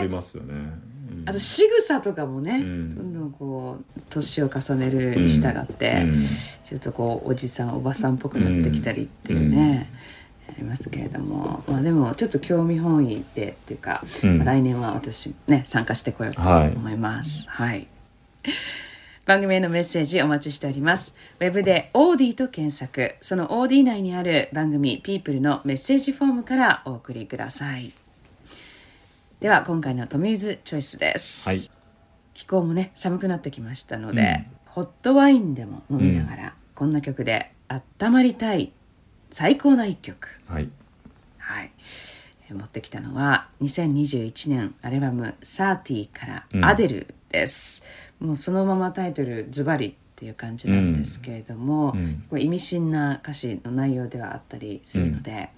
[0.01, 0.53] りますよね。
[0.53, 1.23] うん。
[1.27, 2.95] あと仕草とかもね、うん。
[2.95, 6.25] どんどんこう年を重ねるに従って、うん。
[6.63, 9.91] ちょっとこうおじさんおばさんっぽくなってきたりっていうね、
[10.49, 14.37] ありますけれども、まあ、でもちょっと興味本位でっていうか、うん。
[14.39, 16.69] まあ来年は私ね参加してこようとはい。
[16.69, 17.47] 思います。
[17.49, 17.87] はい、
[19.25, 21.15] 番組へのメッセージお待ちしております。
[21.39, 27.91] ウェブで OD と検索、その OD 内にある番組 People のメッセージフォームからお送りください。
[29.39, 31.49] では今回のトミーズチョイスです。
[31.49, 31.59] はい。
[32.35, 38.73] 気候もね寒くなってきましたので、ホットワインでも飲みながら、こんな曲で温まりたい
[39.31, 40.27] 最高な一曲。
[40.47, 40.69] はい。
[41.39, 41.71] はい。
[42.47, 47.83] えー持ってきたのは2021年アルバム「30」からうん「アデル」です、
[48.19, 51.93] もうそのままタイトルズバリっていう感じなんですけれども、
[52.31, 52.41] うん。
[52.41, 55.49] 意味深な歌詞の内容ではあったりするので、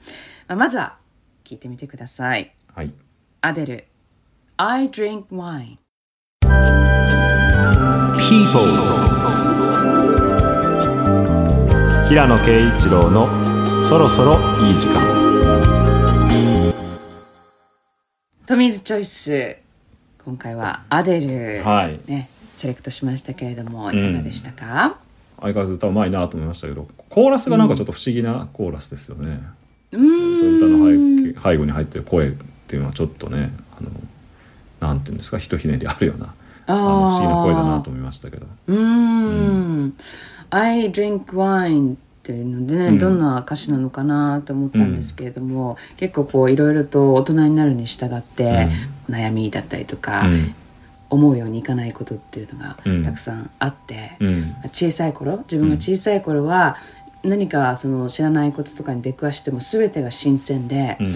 [0.48, 0.98] まあ、まずは
[1.44, 2.52] 聞いてみてください。
[2.74, 2.92] はい。
[3.42, 3.86] アデル
[4.58, 5.78] I drink wine
[8.18, 8.66] People
[12.10, 13.28] 平野啓一郎の
[13.88, 15.28] そろそろいい時間。
[18.48, 19.58] トミーズチョイス
[20.26, 22.00] 今回はアデル、はい。
[22.10, 24.98] ね、セレクトしましたけれどもいかがでしたか、
[25.40, 29.42] 相変わらず歌うまいなと思いましたけどコーラスがなんかちょっと不思議なコーラスですよね、
[29.92, 30.40] うーん。
[30.40, 32.32] そう歌の背景背後に入ってる声っ
[32.68, 33.90] ていうのはちょっとねあの
[34.80, 36.34] なんていうんですかひとひねりあるような
[36.66, 38.46] あの不思議な声だなと思いましたけど。
[38.68, 39.98] うーん。
[40.50, 43.00] I drink wine っていうのでね、うん。
[43.00, 48.70] どんな歌詞なのかなと思ったんですけれども、結構こういろいろと大人になるに従って、
[49.10, 50.56] 悩みだったりとか、うん
[51.10, 53.04] 思うようにいかないことっていうのがうん。
[53.04, 54.56] たくさんあって、うん。
[54.72, 56.78] 小さい頃自分が小さい頃は
[57.24, 61.16] 何かその知らないこととかに出くわしても全てが新鮮で、うん。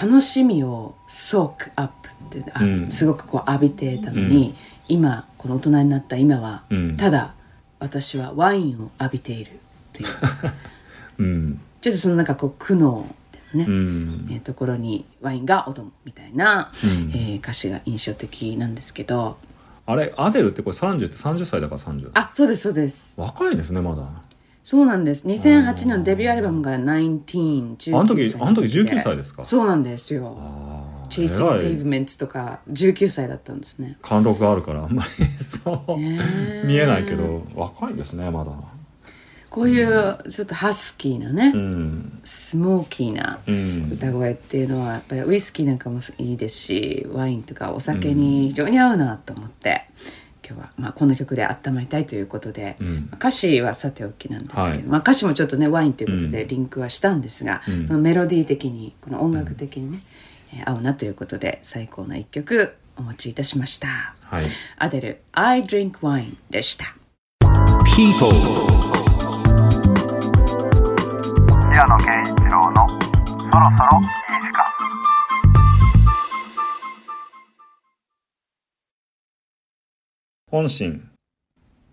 [0.00, 1.88] 楽しみをソークアッ
[2.30, 2.92] プってあうん。
[2.92, 4.54] すごくこう浴びてたのに、
[4.86, 6.96] 今この大人になった今は、うん。
[6.96, 7.34] ただ
[7.80, 9.54] 私はワインを浴びているっ
[9.92, 10.08] ていう。
[11.18, 11.60] うん。
[11.80, 13.04] ちょっとそのなんかこう苦悩
[13.54, 14.28] みたいなうね、ん。
[14.30, 17.10] えーところにワインがお供みたいな、うん。
[17.14, 19.36] えー歌詞が印象的なんですけど。
[19.86, 23.18] あれアデルってこれ30って30歳だから30あそうですそうです。
[23.20, 24.02] 若いですねまだ。
[24.62, 25.26] そうなんです。
[25.26, 29.44] 2008年のデビューアルバムが1919あの時歳あの時19歳ですか？
[29.46, 30.36] そうなんですよ。
[31.08, 33.96] チェイシング・ペイブメンツとか19歳だったんですね。
[34.02, 35.08] 貫禄があるからあんまり
[35.42, 38.50] そう、見えないけど若いですねまだ
[39.50, 42.20] こういうちょっとハスキーなね、うん。
[42.24, 43.90] スモーキーなうん。
[43.92, 49.88] 歌声っていうのはやっぱりウイスキーなんかもいいですしワインとかお酒に非常に合うなと思って、
[50.46, 53.10] 今日はまあこの曲で温まりたいということで、うん。
[53.14, 54.78] 歌詞はさておきなんですけど、はい。
[54.82, 56.48] まあ、歌詞もちょっとねワインということでうん。
[56.48, 57.86] リンクはしたんですが、うん。
[57.88, 60.28] そのメロディー的にこの音楽的にね、えー
[60.64, 64.14] 合うなということで最高な一曲お持ちいたしました。
[64.22, 64.44] はい。
[64.78, 66.86] アデル「I Drink Wine」でした。
[67.94, 68.32] People
[71.86, 74.64] 野啓一郎のそろそろいい時間
[80.50, 81.08] 本心。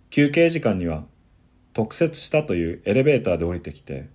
[0.09, 1.03] 休憩時間には
[1.73, 4.09] 特設したというエレベーターで降りてきて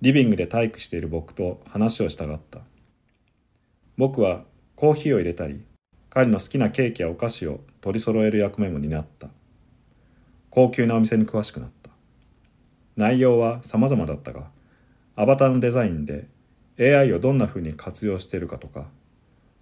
[0.00, 2.58] リビングで体育している僕と話をしたがった。
[3.96, 4.42] 僕は
[4.74, 5.62] コーヒーを入れたり
[6.10, 9.28] 彼の好きなケーキやお菓子を取り揃える役目も担った。
[10.50, 11.90] 高級なお店に詳しくなった。
[12.96, 14.52] 内容は様々だったが
[15.16, 16.26] アバターのデザインで
[16.78, 18.86] AI をどんな風に活用しているかとか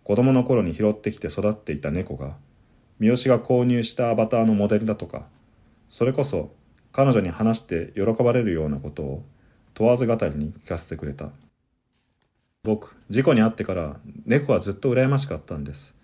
[0.04, 2.36] 子供の頃に拾ってきて育っていた猫が
[2.98, 5.26] 三好が購入したアバターのモデルだとか
[5.88, 6.54] それこそ
[6.92, 9.24] 彼女に話して喜ばれるようなことを
[9.74, 11.30] 問わず語りに聞かせてくれた。
[12.64, 15.94] 僕事故に遭ってから猫はずっと羨ましかったんです。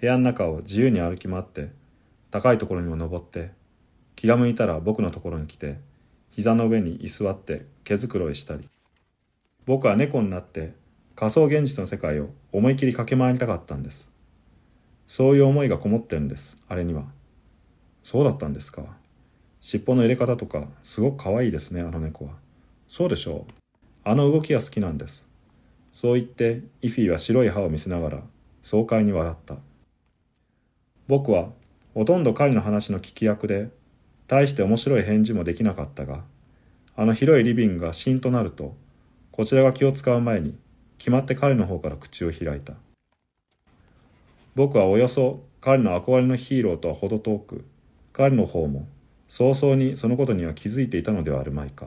[0.00, 1.70] 部屋の中を自由に歩き回って
[2.30, 3.50] 高いところにも登って
[4.16, 5.78] 気が向いたら僕のところに来て
[6.30, 8.68] 膝の上に居座って毛づくろいしたり
[9.70, 10.74] 僕は猫になって
[11.14, 14.10] 仮想現実の世界を思い切り駆け回りたかったんです
[15.06, 17.04] そういう思いがこもってるんです、あれには。
[18.04, 18.82] そうだったんですか。
[19.60, 22.34] 尻尾の入れ方とか、すごく可愛いですね、あの猫は。
[22.86, 23.52] そうでしょう。
[24.04, 25.26] あの動きが好きなんです。
[25.92, 28.22] そう言って、イフィは白い歯を見せながら、
[28.62, 29.56] 爽快に笑った。
[31.08, 31.48] 僕は、
[31.92, 33.70] ほとんど彼の話の聞き役で、
[34.28, 36.22] 大して面白い返事もできなかったが、
[36.94, 38.76] あの広いリビングがシーンとなると、
[39.40, 40.54] こちらが気を使う前に、
[40.98, 42.74] 決まって彼の方から口を開いた。
[44.54, 47.64] 僕はおよそ彼の憧れのヒーローとは程遠く、
[48.12, 48.86] 彼の方も
[49.28, 51.86] 早々にそのことには気づいていたのではあるまいか。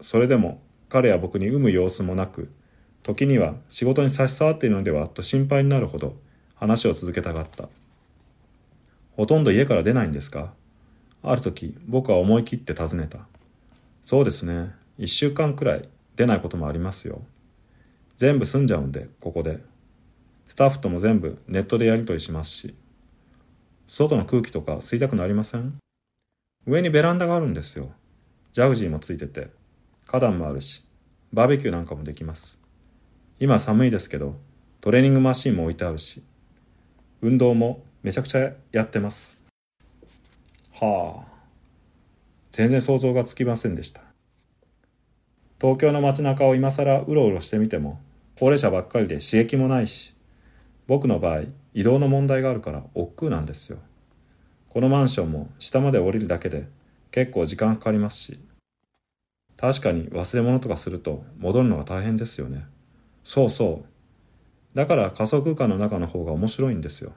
[0.00, 2.50] それでも彼は僕に産む様子もなく、
[3.02, 6.16] 時には仕事に差し障っているのではと心配になるほど
[6.54, 7.68] 話を続けたがった。
[9.18, 10.54] ほとんど家から出ないんですか？
[11.22, 13.18] ある時僕は思い切って尋ねた。
[14.02, 14.70] そうですね。
[14.96, 15.86] 一週間くらい
[16.18, 17.22] 出ないこともありますよ。
[18.16, 19.60] 全部済んじゃうんで、ここで。
[20.48, 22.74] スタッフとも全部ネットでやり取りしますし。
[23.86, 25.78] 外の空気とか吸いたくなりません？
[26.66, 27.92] 上にベランダがあるんですよ。
[28.52, 29.50] ジャグジーもついてて、
[30.08, 30.84] 花壇もあるし、
[31.32, 32.58] バーベキューなんかもできます。
[33.38, 34.34] 今寒いですけど、
[34.80, 36.24] トレーニングマシンも置いてあるし、
[37.22, 39.44] 運動もめちゃくちゃやってます。
[40.72, 41.32] はあ。
[42.50, 44.07] 全然想像がつきませんでした。
[45.60, 48.00] 東京の街中を今更うろうろしてみても、
[48.38, 50.14] 高齢者ばっかりで刺激もないし、
[50.86, 51.42] 僕の場合、
[51.74, 53.78] 移動の問題があるから億劫なんですよ。
[54.68, 56.68] このマンションも下まで降りるだけで
[57.10, 58.38] 結構時間かかりますし
[59.56, 62.64] 確かに忘れ物とかすると戻るのが大変ですよね。
[63.24, 64.76] そうそう。
[64.76, 67.12] だから仮想空間の中の方が面白いんですよ。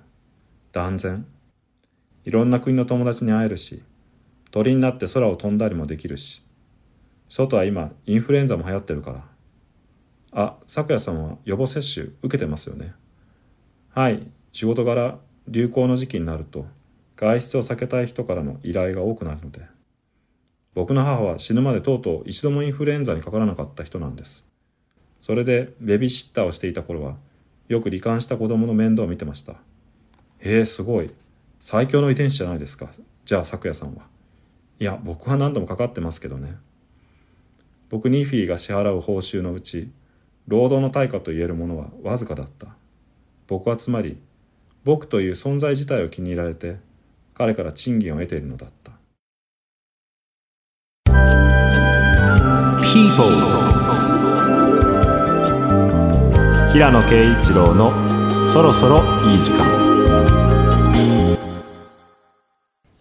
[0.71, 1.27] 断然。
[2.23, 3.83] いろんな国の友達に会えるし
[4.49, 6.43] 鳥になって空を飛んだりもできるし
[7.33, 9.23] 外は今インフルエンザも流行ってるから。
[10.33, 12.93] あ咲夜さんは予防接種受けてますよね。
[13.95, 14.27] はい。
[14.51, 15.17] 仕事柄
[15.47, 16.65] 流行の時期になると
[17.15, 19.61] 外出を避けたい人からの依頼が多くなるので。
[20.73, 24.45] 僕の母は死ぬまでとうとう一度もインフルエンザにかからなかった人なんです。
[25.21, 27.15] それでベビーシッターをしていた頃は
[27.69, 29.53] よく罹患した子供の面倒を見てました。
[30.39, 31.09] へえすごい。
[31.61, 32.89] 最強の遺伝子じゃないですか。
[33.23, 34.03] じゃあ咲夜さんは。
[34.81, 36.57] いや僕は何度もかかってますけどね。
[37.91, 39.91] 僕ニーフィーが支払う報酬のうち
[40.47, 42.67] 労働の対価と言えるものはわずかだった。
[43.47, 44.17] 僕はつまり
[44.85, 46.77] 僕という存在自体を気に入られて
[47.33, 48.93] 彼から賃金を得ているのだった。
[52.81, 53.25] People
[56.71, 57.91] 平野啓一郎の
[58.53, 59.65] そろそろいい時間。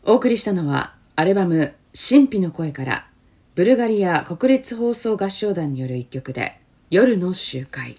[0.04, 3.09] お送りしたのはアルバム「神秘の声」から
[3.56, 7.96] ブルガリア国立放送合唱団による一曲で「夜の集会。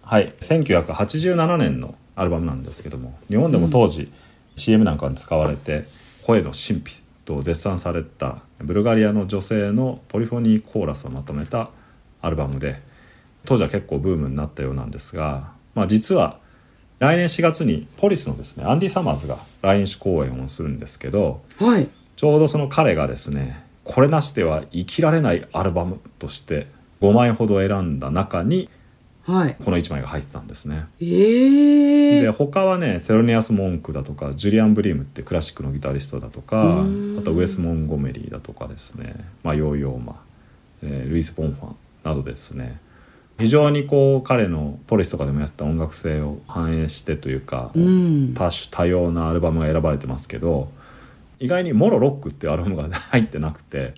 [0.00, 0.32] はい。
[0.38, 4.12] 1987年のアルバムなんですけども日本でも当時
[4.54, 5.86] CM なんかに使われて
[6.22, 11.70] 声の神秘と絶賛されたブルガリアの女性のポリフォニーコーラスをまとめた
[12.22, 12.80] アルバムで
[13.44, 16.38] 当時は結構ブームになったようなんですが、まあ、実は
[17.00, 21.88] 来年4月にポリスのですねアンディ・サマーズが来日公演をするんですけどはい。
[22.14, 26.66] ちょうどその彼がですねこれなしでは生きられないアルバムとして
[27.00, 28.68] 5枚ほど選んだ中に
[29.22, 29.56] はい。
[29.64, 30.86] この1枚が入ってたんですね。
[31.00, 36.74] ええで他はねセロニアス・モンクだとかジュリアン・ブリームってクラシックのギタリストだとかあ
[37.22, 40.22] とウェス・モンゴメリーだとかですね、まあ、ヨーヨーマ、
[40.84, 42.80] えールイス・ボンファンなどですね。
[43.38, 48.34] 非常にこう彼のポリスとかでもやった音楽性を反映してというか、うん。
[48.34, 50.70] 多種多様なアルバムが選ばれてますけど
[51.38, 53.94] 意外に「モロロック」っていうアルバムが入ってなくて、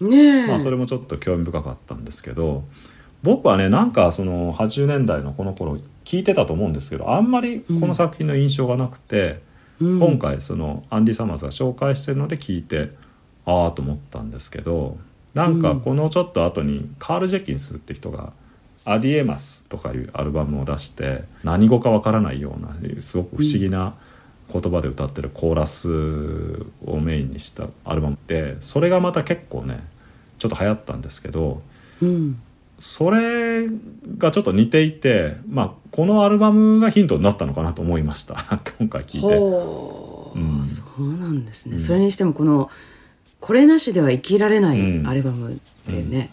[0.49, 2.64] まあ、それもちょっと興味深かったんですけど
[3.22, 9.41] 僕はねなんかその80年代のこの頃聞いてたと思うんですけどあんまりこの作品の印象がなくて、
[9.80, 10.01] うん。
[10.01, 12.91] 今回そのアンディ・サマーズが紹介してるので聞いて
[13.45, 14.99] ああと思ったんですけど
[15.34, 18.32] なんかこのちょっと後にカール・ジェキンスって人が
[18.84, 23.95] 「アディエマス」とかいうアルバムを出して何語かわからないようなすごく不思議な
[24.53, 25.91] 言葉で歌ってるコーラス
[26.85, 29.81] をメインにしたアルバムでそれがまた結構ね
[30.39, 31.63] ちょっと流行ったんですけど
[32.03, 32.41] うん。
[32.79, 33.67] それ
[34.19, 38.37] がちょっと似ていて、まあ、このアルバムがヒントになったのかなと思いました。
[38.79, 39.37] 今回聞いて。
[39.37, 40.65] ほう、うん。
[40.65, 41.81] そうなんですね、うん。
[41.81, 42.71] それにしてもこの
[43.41, 45.07] 「これなしでは生きられないうん。
[45.07, 46.31] アルバム」ってね、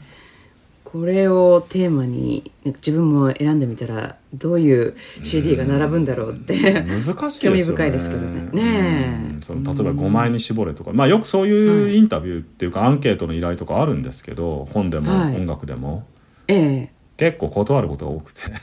[0.95, 7.61] これをテーマに自分も選んでみたらどういう CD が並ぶんだろうって、難しいです興よね。
[7.61, 8.49] 味深いですけどね。
[8.53, 15.35] ねその例えば5枚に絞れとか、まあよくそういうインタビューっていうかアンケートの依頼とかあるんですけど本でもはい。
[15.35, 16.05] 音楽でも。
[16.47, 16.91] ええ。
[17.17, 18.43] 結構断ることが多くて。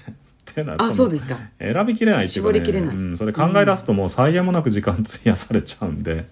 [0.52, 1.36] ってなあそうですか。
[1.58, 2.96] 選びきれないっていうか、ね、絞りきれない。
[2.96, 6.24] うん、それ考え出すともう際限もなく時間費やされちゃうんで。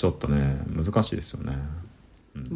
[0.00, 1.52] ちょっとね難しいですよね。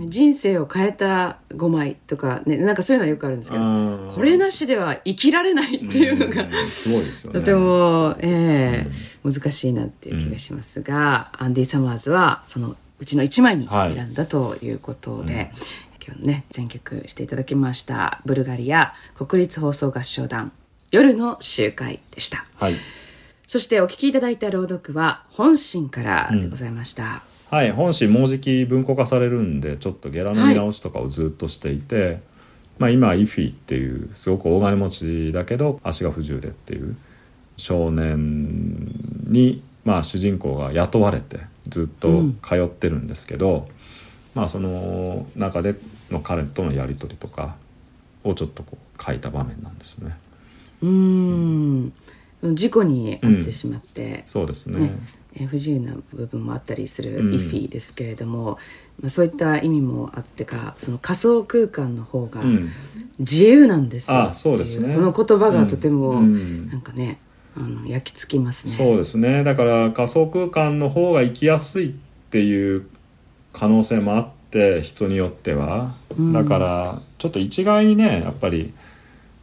[0.09, 4.13] 人生を変えた5枚とかねなんかそういうのはよくあるんですけどうん。
[4.15, 6.67] これなしでは生きられないっていうのが、うん。
[6.67, 7.41] すごいですよね。
[7.41, 8.91] とても、ええ
[9.29, 13.95] 難しいなっていう気がしますが、アンディ・サマーズはそのうちの1枚にはい。
[13.95, 15.53] 選んだということで、
[16.07, 20.53] 今日ね全曲していただきましたブルガリア国立放送合唱団
[20.91, 22.47] 夜の集会でした。
[22.57, 22.75] はい。
[23.47, 27.23] そしてお聴きいただいた朗読は本心からでございました、
[27.55, 32.19] はい、本誌もうじき文庫化されるんでちょっとゲラの見直しとかをずっとしていて、
[32.79, 36.97] まあ、今はイフィっていうすごく大金持ちだけど足が不自由でっていう
[37.57, 38.89] 少年
[39.29, 43.69] に、まあ、主人公が雇われてずっと通ってるんですけど、
[44.35, 45.77] まあその中で
[46.11, 47.55] の彼とのやり取りとか
[48.25, 50.17] をちょっとこう書いた場面なんですね。
[50.83, 51.93] うーん。
[52.53, 54.81] 事故に遭ってしまって、そうですね。
[54.81, 54.99] ね
[55.37, 57.35] えー不自由な部分もあったりするうん。
[57.35, 58.59] イフィですけれども、
[59.01, 62.71] まあ、そういった意味もあってかその仮想空間の方がうん。
[63.19, 64.23] 自由なんですよ。
[64.23, 64.95] あそうですね。
[64.95, 67.21] この言葉がとても、なんかね
[67.57, 68.75] あの焼き付きますね。
[68.75, 69.45] そうですね。
[69.45, 71.93] だから仮想空間の方が生きやすいっ
[72.31, 72.87] ていう
[73.53, 76.33] 可能性もあって人によっては、うん。
[76.33, 78.75] だからちょっと一概にねやっぱり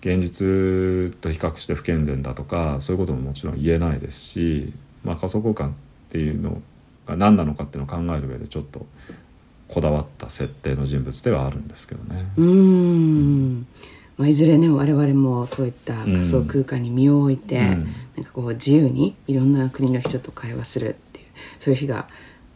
[0.01, 4.73] 現実と比較して不健全だとかそういうことももちろん言えないですし、
[5.03, 5.73] まあ、仮想空間っ
[6.09, 6.61] ていうの
[7.05, 8.85] が何なのかっていうのを考える上でちょっと
[9.67, 12.25] こだわった設定の人物ではあるんですけどね。
[12.37, 13.65] うーん、
[14.17, 21.25] まあ、いずれね我々もそういった仮想空間に身を置いて、うんなんかこう自由にいろんな国の人と会話するっていう
[21.59, 22.09] そういう日が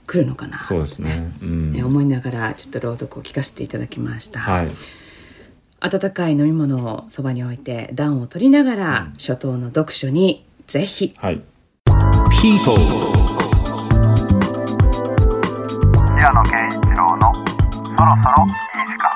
[0.05, 1.31] 来るのかなそうですね。
[1.41, 4.69] うんね思いながらちょっと朗読を聞かせていただきました、はい。
[5.79, 11.41] 温かい飲み物をそばに置いて暖を取りながら、初冬の読書にぜひはい。
[12.41, 12.75] People
[16.17, 18.53] 平野啓一郎のそろそろいい
[18.87, 19.09] 時間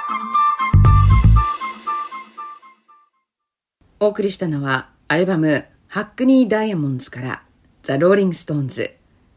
[4.00, 7.44] お送りしたのはアルバム「ハックニー・ダイヤモンズ」から
[7.84, 8.92] 「ザ・ローリング・ストーンズ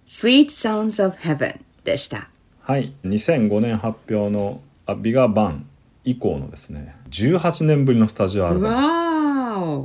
[0.06, 2.28] Sweet Sounds of Heaven」でした
[2.62, 2.92] はい。
[3.04, 5.66] 2005年発表の A Bigger Bang
[6.04, 8.70] 以降のですね、18年ぶりのスタジオアルバ
[9.08, 9.11] ム。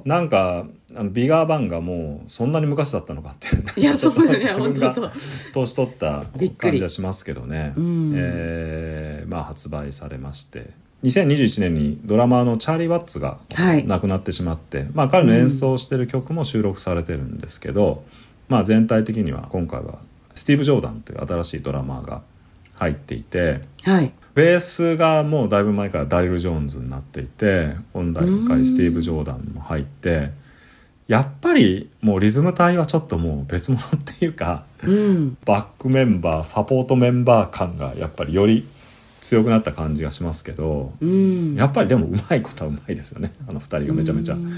[0.06, 0.66] なんか
[0.96, 3.64] あの Bigger Bang がもうそんなに昔だったのかっていう。
[3.78, 4.40] いやちょっとそうだね。
[4.46, 4.94] 自分が
[5.54, 6.26] 年取った
[6.58, 8.14] 感じはしますけどね、ん。
[8.16, 10.72] えーまあ、発売されまして。
[11.04, 13.86] 2021年にドラマーのチャーリー・ワッツがはい。
[13.86, 18.04] 亡くなってしまって、まあ、彼の演奏してる曲も収録されてるんですけど、
[18.50, 20.00] まあ、全体的には今回は
[20.34, 22.22] スティーブ・ジョーダンという新しいドラマーが
[22.74, 23.62] 入っていて。
[23.84, 30.30] はいベースがもうだいぶ前からダリル・ジョーンズになっていて今大会スティーブ・ジョーダンも入って
[31.08, 35.38] やっぱりもうリズム隊はちょっともう別物っていうかうん。
[35.44, 38.68] バックメンバーサポートメンバー感がやっぱりより
[39.22, 41.56] 強くなった感じがしますけどうん。
[41.56, 44.36] やっぱりでもうまいことはうまいですよねあの二人がめちゃめちゃ。
[44.36, 44.52] うん。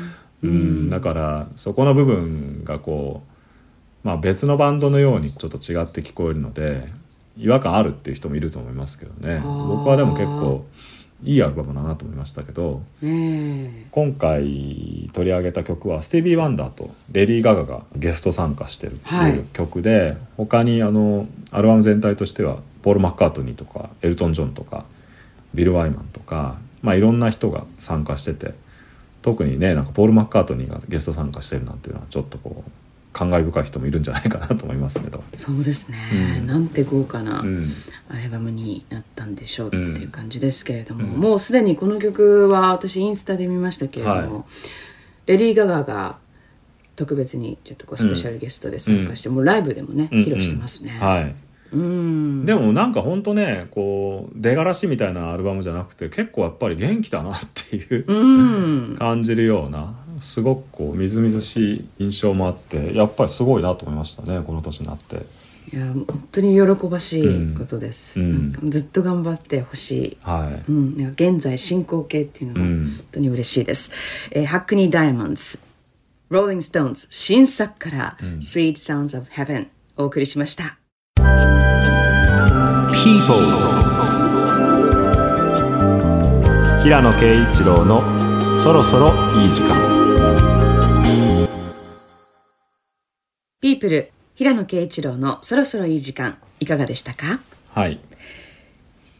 [0.43, 3.23] うん、だからそこの部分がこ
[4.03, 6.98] う、まあ、別のバンドのようにちょっと違って聞こえるので
[7.39, 9.37] 違和感あるっていう人もいると思いますけどね。
[9.37, 9.67] ー。
[9.67, 10.65] 僕はでも結構
[11.23, 19.31] いいアルバムだなと思いましたけどね今回取り上げた曲はスティービー・ワンダーとレディー・ガガがゲスト参加してるってはい。
[19.33, 24.85] いう曲で、他にあのアルバム全体としてはポール・マッカートニーとかエルトン・ジョンとか
[25.53, 28.53] ビル・ワイマンとか、まあ、いろんな人が参加してて
[29.21, 32.71] 特にねなんかポール・マッカートニーがゲスト参加してるなんていうのはちょっとこう
[33.11, 35.23] 感慨深い人もいるんじゃないかなと思いますけど。
[35.33, 35.97] そうですね、
[36.39, 36.47] うん。
[36.47, 37.71] なんて豪華なうん。
[38.09, 44.43] アルバムになったんでしょうっていう感じですけれども、もうすでにこの曲は私インスタで見ましたけれども、はい。
[45.27, 46.17] レディー・ガガが
[46.95, 50.19] 特別にちょっとこうスペシャルゲストで参加して、もうライブでもね、うん。
[50.21, 51.35] 披露してますね、はい。
[51.71, 52.45] うん。
[52.45, 58.95] でもなんかほんとねこう出がらしみたいなアルバムじゃなくて結構やっぱり元気だなっていううん。
[58.99, 65.25] 感じるようなすごくこうみずみずしい印象もあってやっぱりすごいなと思いましたねこの年になって。
[65.71, 68.51] いや本当に喜ばしいことです、うん。
[68.53, 70.17] なんかずっと頑張ってほしい。
[70.21, 72.85] はうん、なんか現在進行形っていうのがうん。
[72.85, 73.91] 本当に嬉しいです、
[74.31, 75.59] えーハックニー・ダイヤモンズ
[76.29, 79.67] ローリング・ストーンズ新作から、Sweet Sounds of Heaven
[79.97, 80.77] お送りしました。
[83.03, 83.69] People
[86.79, 88.01] い平野啓一郎の
[88.61, 89.98] そろそろいい時間
[93.61, 97.41] ピープル平野啓一郎のそろそろいい時間いかがでしたか？
[97.71, 97.99] はい。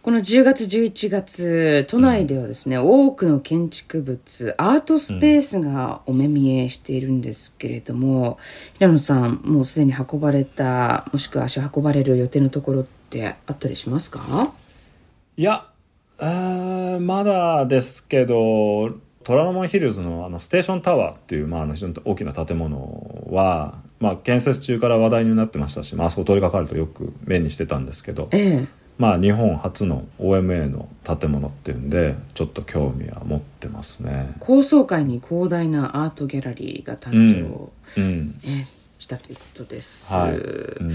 [0.01, 8.39] この10月11月都内ではですね、多くの建築物アートスペースがお目見えしているんですけれども、
[8.75, 14.53] 平野さんもうすでに運ばれたもしくは足を運ばれる予定のところってあったりしますか？
[15.35, 15.65] いや
[16.17, 28.67] まだですけど虎ノ門ヒルズのあのステーションタワーっていう、まあ、あの非常に大きな建物は、まあ、建設中から話題になってましたし、まああそこ通りかかるとよく目にしてたんですけど、ええ。
[28.99, 34.35] まあ、日本初の OMA の建物っていうんでちょっと興味は持ってますね。
[34.39, 38.67] 高層階に広大なアートギャラリーが誕生、うんね
[38.99, 40.31] したということです、はい。
[40.31, 40.91] うん。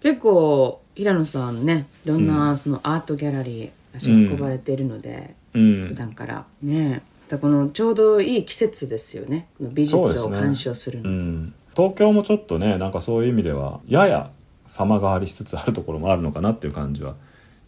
[0.00, 5.88] 結構平野さんねいろんなそのアートギャラリー足を運ばれているので、うん。
[5.88, 6.46] 普段から。
[6.62, 7.02] ね。
[7.28, 9.48] またこのちょうどいい季節ですよね。
[9.60, 14.30] 美術を鑑賞するの、うん、東京もちょっとねなんかそういう意味ではやや
[14.66, 17.14] 様変わりしつつあるところもあるのかなっていう感じは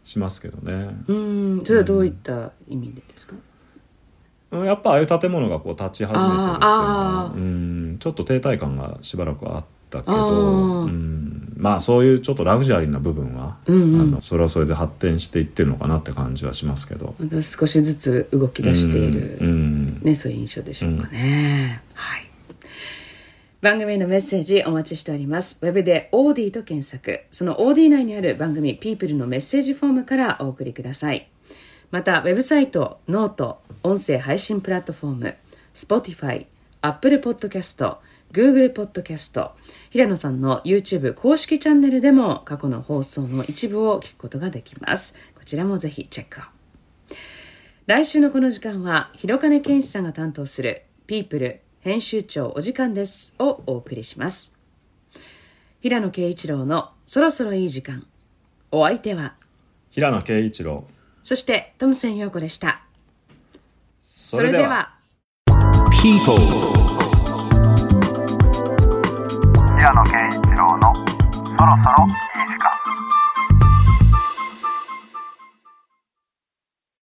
[0.04, 0.96] しますけどね。
[1.08, 3.34] うんそれはどういった意味でですか、
[4.52, 4.64] うん。
[4.64, 10.84] やっぱああいう建物がこう立ち始めてるっていうのはうんちょっと停滞感がしばらくはあったけあど、ー。
[10.84, 14.00] うん、まあそういうちょっとラグジュアリーな部分は、うんうん。
[14.00, 17.14] あのそれはそれで発展していってるのかなって感じはしますけど。
[17.18, 20.00] また少しずつ動き出している、うんうん。
[20.02, 22.30] ね、そういう印象でしょうかね、はい
[23.66, 25.58] 番組へのメッセージお待ちしております。
[25.60, 27.24] ウェブで OD と検索。
[27.32, 31.28] その OD 内にある番組 People のメッセージフォームからお送りください。
[31.90, 35.36] また、ウェブサイト、ノート、音声配信プラットフォーム、
[35.74, 36.46] Spotify、
[36.80, 37.96] Apple Podcast、
[38.32, 39.50] Google Podcast、
[39.90, 45.16] 平野さんの YouTube 公式チャンネルでも過去の放送の一部を聞くことができます。
[45.34, 46.44] こちらもぜひチェックを
[47.86, 53.32] 来週のこの時間は広金健一さんが担当するピープル編集長お時間です。
[53.38, 54.52] をお送りします。
[55.80, 58.04] 平野啓一郎のそろそろいい時間。
[58.72, 59.34] お相手は
[59.92, 60.82] 平野啓一郎。
[61.22, 62.80] そしてトムセン陽子でした。
[64.00, 64.96] それでは。
[66.02, 66.36] People
[69.78, 72.35] 平野啓一郎のそろそろ